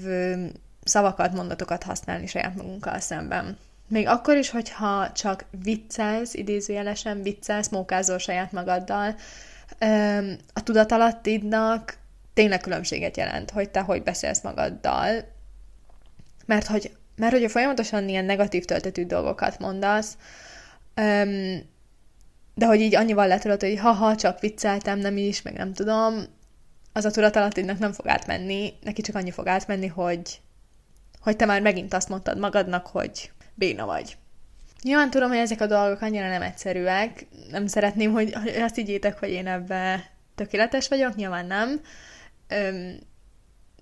szavakat, 0.84 1.32
mondatokat 1.32 1.82
használni 1.82 2.26
saját 2.26 2.56
magunkkal 2.56 3.00
szemben. 3.00 3.58
Még 3.88 4.06
akkor 4.06 4.36
is, 4.36 4.50
hogyha 4.50 5.12
csak 5.12 5.44
viccelsz, 5.62 6.34
idézőjelesen 6.34 7.22
viccelsz, 7.22 7.68
mókázol 7.68 8.18
saját 8.18 8.52
magaddal, 8.52 9.14
a 10.52 10.62
tudatalattidnak 10.62 11.98
tényleg 12.34 12.60
különbséget 12.60 13.16
jelent, 13.16 13.50
hogy 13.50 13.70
te 13.70 13.80
hogy 13.80 14.02
beszélsz 14.02 14.42
magaddal, 14.42 15.24
mert 16.46 16.66
hogy, 16.66 16.96
mert 17.16 17.32
hogy 17.32 17.50
folyamatosan 17.50 18.08
ilyen 18.08 18.24
negatív 18.24 18.64
töltetű 18.64 19.06
dolgokat 19.06 19.58
mondasz, 19.58 20.16
de 22.54 22.66
hogy 22.66 22.80
így 22.80 22.94
annyival 22.94 23.26
letudod, 23.26 23.60
hogy 23.60 23.78
ha-ha, 23.78 24.16
csak 24.16 24.40
vicceltem, 24.40 24.98
nem 24.98 25.16
is, 25.16 25.42
meg 25.42 25.54
nem 25.54 25.72
tudom, 25.72 26.24
az 26.92 27.04
a 27.04 27.10
tudatalattidnak 27.10 27.78
nem 27.78 27.92
fog 27.92 28.08
átmenni, 28.08 28.72
neki 28.82 29.02
csak 29.02 29.14
annyi 29.14 29.30
fog 29.30 29.46
átmenni, 29.46 29.86
hogy, 29.86 30.40
hogy 31.20 31.36
te 31.36 31.44
már 31.44 31.62
megint 31.62 31.94
azt 31.94 32.08
mondtad 32.08 32.38
magadnak, 32.38 32.86
hogy 32.86 33.32
béna 33.54 33.86
vagy. 33.86 34.16
Nyilván 34.82 35.10
tudom, 35.10 35.28
hogy 35.28 35.38
ezek 35.38 35.60
a 35.60 35.66
dolgok 35.66 36.00
annyira 36.00 36.28
nem 36.28 36.42
egyszerűek, 36.42 37.26
nem 37.50 37.66
szeretném, 37.66 38.12
hogy 38.12 38.34
azt 38.60 38.74
higgyétek, 38.74 39.18
hogy 39.18 39.30
én 39.30 39.46
ebbe 39.46 40.10
tökéletes 40.34 40.88
vagyok, 40.88 41.14
nyilván 41.14 41.46
nem. 41.46 41.80
Öm, 42.48 42.98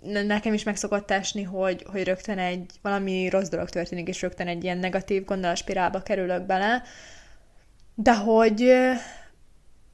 nekem 0.02 0.54
is 0.54 0.62
meg 0.62 0.76
szokott 0.76 1.10
esni, 1.10 1.42
hogy, 1.42 1.86
hogy 1.90 2.04
rögtön 2.04 2.38
egy 2.38 2.70
valami 2.82 3.28
rossz 3.28 3.48
dolog 3.48 3.68
történik, 3.68 4.08
és 4.08 4.22
rögtön 4.22 4.46
egy 4.46 4.64
ilyen 4.64 4.78
negatív 4.78 5.24
gondolaspirálba 5.24 6.02
kerülök 6.02 6.42
bele, 6.42 6.82
de 8.00 8.14
hogy 8.14 8.72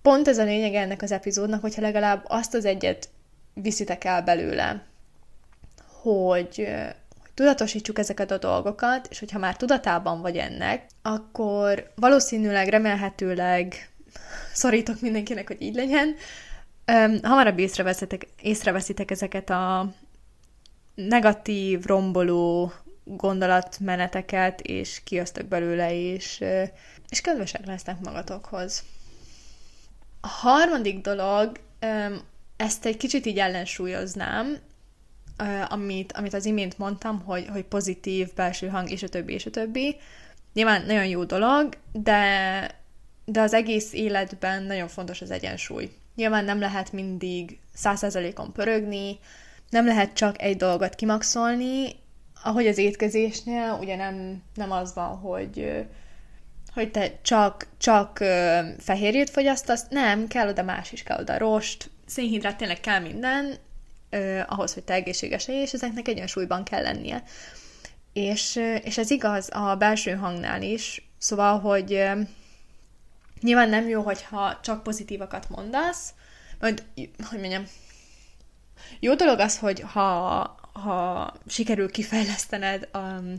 pont 0.03 0.29
ez 0.29 0.39
a 0.39 0.45
lényeg 0.45 0.75
ennek 0.75 1.03
az 1.03 1.13
epizódnak, 1.13 1.61
hogyha 1.61 1.83
legalább 1.83 2.25
azt 2.29 2.55
az 2.55 2.65
egyet 2.65 3.09
viszitek 3.55 4.05
el 4.05 4.23
belőle, 4.23 4.85
hogy, 6.03 6.69
tudatosítsuk 7.35 7.99
ezeket 7.99 8.31
a 8.31 8.39
dolgokat, 8.39 9.07
és 9.11 9.19
hogyha 9.19 9.39
már 9.39 9.57
tudatában 9.57 10.21
vagy 10.21 10.37
ennek, 10.37 10.87
akkor 11.03 11.93
valószínűleg, 11.95 12.69
remélhetőleg 12.69 13.91
szorítok 14.53 15.01
mindenkinek, 15.01 15.47
hogy 15.47 15.63
így 15.63 15.75
legyen, 15.75 16.15
hamarabb 17.23 17.59
észreveszitek, 17.59 18.27
észreveszitek 18.43 19.11
ezeket 19.11 19.51
a 19.51 19.93
negatív, 20.95 21.85
romboló 21.85 22.73
gondolatmeneteket, 23.05 24.61
és 24.61 25.01
kiöztök 25.05 25.47
belőle, 25.47 25.95
és, 25.95 26.45
és 27.09 27.21
kedvesek 27.21 27.67
lesznek 27.67 28.01
magatokhoz. 28.01 28.83
A 30.21 30.29
harmadik 30.29 31.01
dolog, 31.01 31.61
ezt 32.57 32.87
egy 32.87 32.97
kicsit 32.97 33.27
így 33.27 33.39
ellensúlyoznám, 33.39 34.59
amit, 35.69 36.13
amit 36.13 36.35
az 36.35 36.45
imént 36.45 36.79
mondtam, 36.79 37.21
hogy, 37.21 37.47
hogy 37.49 37.65
pozitív 37.65 38.35
belső 38.35 38.69
hang, 38.69 38.91
és 38.91 39.03
a 39.03 39.09
többi, 39.09 39.33
és 39.33 39.47
a 39.47 39.51
többi. 39.51 39.97
Nyilván 40.53 40.87
nagyon 40.87 41.07
jó 41.07 41.25
dolog, 41.25 41.77
de, 41.93 42.81
de 43.25 43.41
az 43.41 43.55
egész 43.55 43.93
életben 43.93 44.63
nagyon 44.63 44.89
fontos 44.89 45.21
az 45.21 45.31
egyensúly. 45.31 45.91
Nyilván 46.15 46.45
nem 46.45 46.59
lehet 46.59 46.93
mindig 46.93 47.59
százszerzalékon 47.75 48.53
pörögni, 48.53 49.19
nem 49.71 49.87
lehet 49.87 50.13
csak 50.13 50.43
egy 50.43 50.57
dolgot 50.57 50.95
kimaxolni, 50.95 52.03
ahogy 52.45 52.67
az 52.67 52.79
étkezésnél, 52.79 53.79
ugye 53.81 53.97
nem, 53.97 54.43
nem 54.55 54.71
az 54.71 54.95
van, 54.95 55.17
hogy 55.17 55.87
hogy 56.75 56.91
te 56.91 57.21
csak, 57.23 57.67
csak 57.79 58.19
fehérjét 58.79 59.31
fogyasztasz, 59.31 59.87
nem, 59.91 60.27
kell 60.27 60.49
oda 60.49 60.63
más 60.63 60.93
is, 60.93 61.03
kell 61.03 61.21
oda 61.21 61.39
rost, 61.39 61.91
szénhidrát 62.07 62.57
tényleg 62.57 62.81
kell 62.81 63.01
minden, 63.01 63.55
eh, 64.11 64.45
ahhoz, 64.47 64.75
hogy 64.75 64.85
te 64.85 64.93
egészséges 64.93 65.49
és 65.49 65.73
ezeknek 65.73 66.09
egyensúlyban 66.09 66.65
kell 66.65 66.83
lennie. 66.83 67.23
És, 68.13 68.61
és 68.83 68.99
ez 68.99 69.11
igaz 69.11 69.49
a 69.53 69.77
belső 69.77 70.13
hangnál 70.15 70.63
is, 70.63 71.09
szóval, 71.19 71.59
hogy 71.59 72.05
nyilván 73.41 73.69
nem 73.69 73.89
jó, 73.89 74.03
hogyha 74.03 74.59
csak 74.63 74.83
pozitívakat 74.83 75.49
mondasz, 75.49 76.15
majd, 76.61 76.83
hogy 77.29 77.39
mondjam, 77.39 77.65
jó 79.01 79.15
dolog 79.15 79.39
az, 79.39 79.59
hogy 79.59 79.81
ha, 79.81 80.64
ha 80.75 81.33
sikerül 81.47 81.91
kifejlesztened 81.91 82.89
um, 82.95 83.35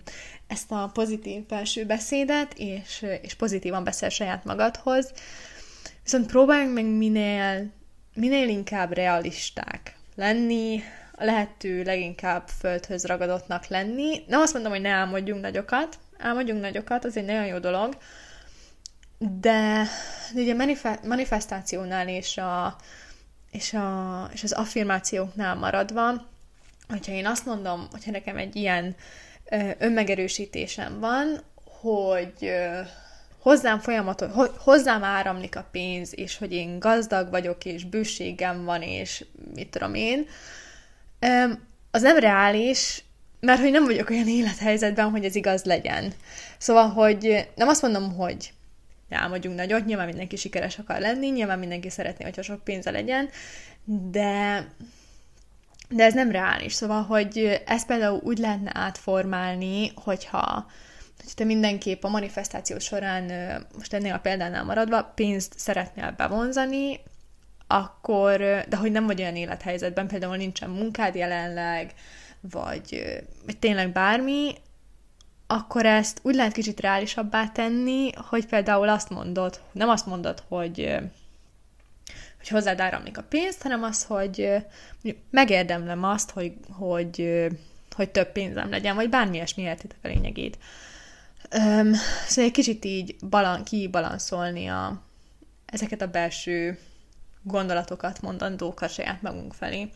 ezt 0.47 0.71
a 0.71 0.89
pozitív 0.93 1.45
belső 1.45 1.85
beszédet, 1.85 2.53
és, 2.57 3.05
és 3.21 3.33
pozitívan 3.33 3.83
beszél 3.83 4.09
saját 4.09 4.43
magadhoz, 4.43 5.11
viszont 6.03 6.25
próbáljunk 6.25 6.73
meg 6.73 6.85
minél, 6.85 7.71
minél 8.13 8.49
inkább 8.49 8.91
realisták 8.93 9.95
lenni, 10.15 10.83
a 11.17 11.23
lehető 11.23 11.83
leginkább 11.83 12.47
földhöz 12.59 13.05
ragadottnak 13.05 13.67
lenni. 13.67 14.23
Nem 14.27 14.41
azt 14.41 14.53
mondom, 14.53 14.71
hogy 14.71 14.81
ne 14.81 14.89
álmodjunk 14.89 15.41
nagyokat, 15.41 15.99
álmodjunk 16.17 16.61
nagyokat, 16.61 17.05
az 17.05 17.17
egy 17.17 17.25
nagyon 17.25 17.45
jó 17.45 17.57
dolog, 17.57 17.97
de, 19.17 19.87
de 20.33 20.41
ugye 20.41 20.53
a 20.53 20.97
manifestációnál 21.03 22.07
és, 22.07 22.37
a, 22.37 22.75
és, 23.51 23.73
a, 23.73 24.29
és 24.33 24.43
az 24.43 24.51
affirmációknál 24.51 25.55
maradva, 25.55 26.33
hogyha 26.89 27.11
én 27.11 27.25
azt 27.25 27.45
mondom, 27.45 27.87
hogyha 27.91 28.11
nekem 28.11 28.37
egy 28.37 28.55
ilyen 28.55 28.95
önmegerősítésem 29.77 30.99
van, 30.99 31.41
hogy 31.81 32.51
hozzám 33.39 33.79
folyamatos, 33.79 34.29
hozzám 34.57 35.03
áramlik 35.03 35.55
a 35.55 35.67
pénz, 35.71 36.13
és 36.15 36.37
hogy 36.37 36.51
én 36.51 36.79
gazdag 36.79 37.29
vagyok, 37.29 37.65
és 37.65 37.83
bőségem 37.83 38.63
van, 38.63 38.81
és 38.81 39.25
mit 39.55 39.69
tudom 39.69 39.93
én, 39.93 40.27
az 41.91 42.01
nem 42.01 42.17
reális, 42.17 43.03
mert 43.39 43.61
hogy 43.61 43.71
nem 43.71 43.85
vagyok 43.85 44.09
olyan 44.09 44.27
élethelyzetben, 44.27 45.09
hogy 45.09 45.25
ez 45.25 45.35
igaz 45.35 45.63
legyen. 45.63 46.13
Szóval, 46.57 46.89
hogy 46.89 47.49
nem 47.55 47.67
azt 47.67 47.81
mondom, 47.81 48.13
hogy 48.15 48.53
álmodjunk 49.09 49.57
nagyot, 49.57 49.85
nyilván 49.85 50.07
mindenki 50.07 50.35
sikeres 50.35 50.77
akar 50.77 50.99
lenni, 50.99 51.27
nyilván 51.29 51.59
mindenki 51.59 51.89
szeretné, 51.89 52.23
hogyha 52.23 52.41
sok 52.41 52.63
pénze 52.63 52.91
legyen, 52.91 53.29
de 54.11 54.67
de 55.89 56.03
ez 56.03 56.13
nem 56.13 56.31
reális. 56.31 56.73
Szóval, 56.73 57.03
hogy 57.03 57.61
ezt 57.65 57.87
például 57.87 58.19
úgy 58.23 58.37
lehetne 58.37 58.71
átformálni, 58.73 59.91
hogyha 59.95 60.65
hogy 61.23 61.33
te 61.35 61.43
mindenképp 61.43 62.03
a 62.03 62.09
manifestáció 62.09 62.79
során, 62.79 63.31
most 63.77 63.93
ennél 63.93 64.13
a 64.13 64.19
példánál 64.19 64.63
maradva, 64.63 65.03
pénzt 65.03 65.53
szeretnél 65.57 66.13
bevonzani, 66.17 66.99
akkor, 67.67 68.37
de 68.69 68.77
hogy 68.77 68.91
nem 68.91 69.05
vagy 69.05 69.21
olyan 69.21 69.35
élethelyzetben, 69.35 70.07
például 70.07 70.35
nincsen 70.35 70.69
munkád 70.69 71.15
jelenleg, 71.15 71.93
vagy, 72.51 73.03
vagy 73.45 73.57
tényleg 73.57 73.91
bármi, 73.91 74.53
akkor 75.47 75.85
ezt 75.85 76.19
úgy 76.21 76.35
lehet 76.35 76.53
kicsit 76.53 76.79
reálisabbá 76.79 77.47
tenni, 77.47 78.09
hogy 78.29 78.45
például 78.45 78.89
azt 78.89 79.09
mondod, 79.09 79.59
nem 79.71 79.89
azt 79.89 80.05
mondod, 80.05 80.43
hogy, 80.47 80.97
hogy 82.47 82.57
hozzád 82.57 82.79
áramlik 82.79 83.17
a 83.17 83.23
pénzt, 83.23 83.61
hanem 83.61 83.83
az, 83.83 84.03
hogy 84.03 84.55
megérdemlem 85.29 86.03
azt, 86.03 86.31
hogy, 86.31 86.53
hogy, 86.71 87.47
hogy 87.95 88.09
több 88.09 88.31
pénzem 88.31 88.69
legyen, 88.69 88.95
vagy 88.95 89.09
bármi 89.09 89.35
ilyesmi 89.35 89.63
értitek 89.63 89.97
a 90.03 90.07
lényegét. 90.07 90.57
Um, 91.57 91.93
szóval 92.27 92.45
egy 92.45 92.51
kicsit 92.51 92.85
így 92.85 93.15
balan, 93.29 93.63
kibalanszolni 93.63 94.67
a, 94.67 95.01
ezeket 95.65 96.01
a 96.01 96.07
belső 96.07 96.79
gondolatokat, 97.41 98.21
mondandókat 98.21 98.93
saját 98.93 99.21
magunk 99.21 99.53
felé. 99.53 99.89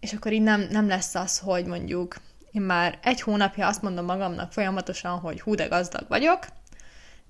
És 0.00 0.12
akkor 0.12 0.32
így 0.32 0.42
nem, 0.42 0.66
nem 0.70 0.88
lesz 0.88 1.14
az, 1.14 1.38
hogy 1.38 1.64
mondjuk 1.64 2.16
én 2.52 2.62
már 2.62 2.98
egy 3.02 3.20
hónapja 3.20 3.66
azt 3.66 3.82
mondom 3.82 4.04
magamnak 4.04 4.52
folyamatosan, 4.52 5.18
hogy 5.18 5.40
hú, 5.40 5.54
de 5.54 5.66
gazdag 5.66 6.08
vagyok, 6.08 6.46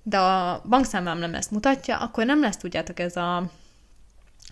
de 0.03 0.17
a 0.17 0.61
bankszámlám 0.69 1.17
nem 1.17 1.33
ezt 1.33 1.51
mutatja, 1.51 1.97
akkor 1.97 2.25
nem 2.25 2.41
lesz, 2.41 2.57
tudjátok, 2.57 2.99
ez 2.99 3.15
a 3.15 3.51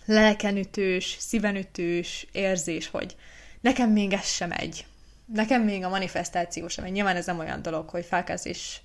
lelkenütős, 0.06 1.16
szívenütős 1.20 2.28
érzés, 2.32 2.88
hogy 2.88 3.16
nekem 3.62 3.90
még 3.90 4.14
ez 4.14 4.28
sem 4.28 4.50
megy. 4.50 4.86
Nekem 5.26 5.62
még 5.62 5.84
a 5.84 5.90
manifestáció 5.90 6.68
sem 6.68 6.84
megy. 6.84 6.94
Nyilván 6.94 7.16
ez 7.16 7.26
nem 7.26 7.40
olyan 7.40 7.62
dolog, 7.62 7.90
hogy 7.90 8.06
felkezd 8.06 8.48
és 8.48 8.78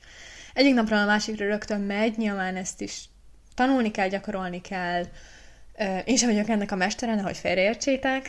egyik 0.55 0.75
napra 0.75 1.03
a 1.03 1.07
másikra 1.07 1.47
rögtön 1.47 1.81
megy, 1.81 2.17
nyilván 2.17 2.57
ezt 2.57 2.81
is 2.81 3.05
tanulni 3.55 3.91
kell, 3.91 4.09
gyakorolni 4.09 4.61
kell. 4.61 5.05
Én 6.05 6.17
sem 6.17 6.29
vagyok 6.29 6.49
ennek 6.49 6.73
a 6.73 6.77
mestere, 6.77 7.23
hogy 7.23 7.37
félreértsétek. 7.37 8.29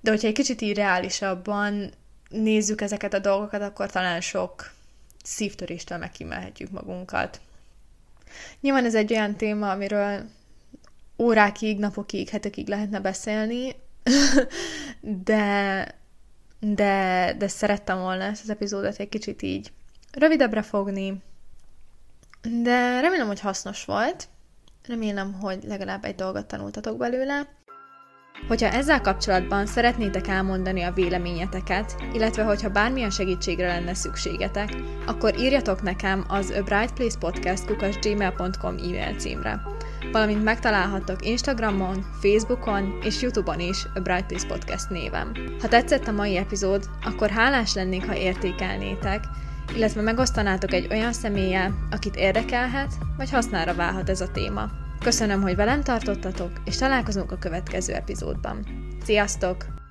De 0.00 0.10
hogyha 0.10 0.26
egy 0.26 0.34
kicsit 0.34 0.60
így 0.60 0.76
reálisabban 0.76 1.92
nézzük 2.28 2.80
ezeket 2.80 3.14
a 3.14 3.18
dolgokat, 3.18 3.62
akkor 3.62 3.90
talán 3.90 4.20
sok 4.20 4.72
szívtöréstől 5.24 5.98
megkímelhetjük 5.98 6.70
magunkat. 6.70 7.40
Nyilván 8.60 8.84
ez 8.84 8.94
egy 8.94 9.12
olyan 9.12 9.36
téma, 9.36 9.70
amiről 9.70 10.24
órákig, 11.18 11.78
napokig, 11.78 12.28
hetekig 12.28 12.68
lehetne 12.68 13.00
beszélni, 13.00 13.74
de, 15.24 15.84
de, 16.60 17.34
de 17.38 17.48
szerettem 17.48 17.98
volna 17.98 18.22
ezt 18.24 18.42
az 18.42 18.50
epizódot 18.50 18.96
egy 18.96 19.08
kicsit 19.08 19.42
így 19.42 19.72
rövidebbre 20.12 20.62
fogni, 20.62 21.22
de 22.62 23.00
remélem, 23.00 23.26
hogy 23.26 23.40
hasznos 23.40 23.84
volt. 23.84 24.28
Remélem, 24.86 25.32
hogy 25.32 25.64
legalább 25.64 26.04
egy 26.04 26.14
dolgot 26.14 26.46
tanultatok 26.46 26.96
belőle. 26.96 27.48
Hogyha 28.48 28.68
ezzel 28.68 29.00
kapcsolatban 29.00 29.66
szeretnétek 29.66 30.28
elmondani 30.28 30.82
a 30.82 30.92
véleményeteket, 30.92 31.96
illetve 32.12 32.42
hogyha 32.42 32.68
bármilyen 32.68 33.10
segítségre 33.10 33.66
lenne 33.66 33.94
szükségetek, 33.94 34.68
akkor 35.06 35.38
írjatok 35.38 35.82
nekem 35.82 36.24
az 36.28 36.50
A 36.50 36.62
Bright 36.62 36.92
Place 36.92 37.18
Podcast 37.18 37.64
gmail.com 38.00 38.76
e-mail 38.76 39.14
címre. 39.18 39.60
Valamint 40.12 40.44
megtalálhattok 40.44 41.26
Instagramon, 41.26 42.04
Facebookon 42.20 42.98
és 43.02 43.22
Youtube-on 43.22 43.60
is 43.60 43.86
A 43.94 44.00
Bright 44.00 44.26
Place 44.26 44.46
Podcast 44.46 44.90
névem. 44.90 45.32
Ha 45.60 45.68
tetszett 45.68 46.06
a 46.06 46.12
mai 46.12 46.36
epizód, 46.36 46.84
akkor 47.04 47.30
hálás 47.30 47.74
lennék, 47.74 48.06
ha 48.06 48.16
értékelnétek, 48.16 49.24
illetve 49.74 50.00
megosztanátok 50.00 50.72
egy 50.72 50.86
olyan 50.90 51.12
személlyel, 51.12 51.86
akit 51.90 52.16
érdekelhet, 52.16 52.92
vagy 53.16 53.30
hasznára 53.30 53.74
válhat 53.74 54.08
ez 54.08 54.20
a 54.20 54.30
téma. 54.30 54.70
Köszönöm, 55.06 55.42
hogy 55.42 55.56
velem 55.56 55.82
tartottatok, 55.82 56.50
és 56.64 56.76
találkozunk 56.76 57.32
a 57.32 57.38
következő 57.38 57.92
epizódban. 57.92 58.66
Sziasztok! 59.04 59.85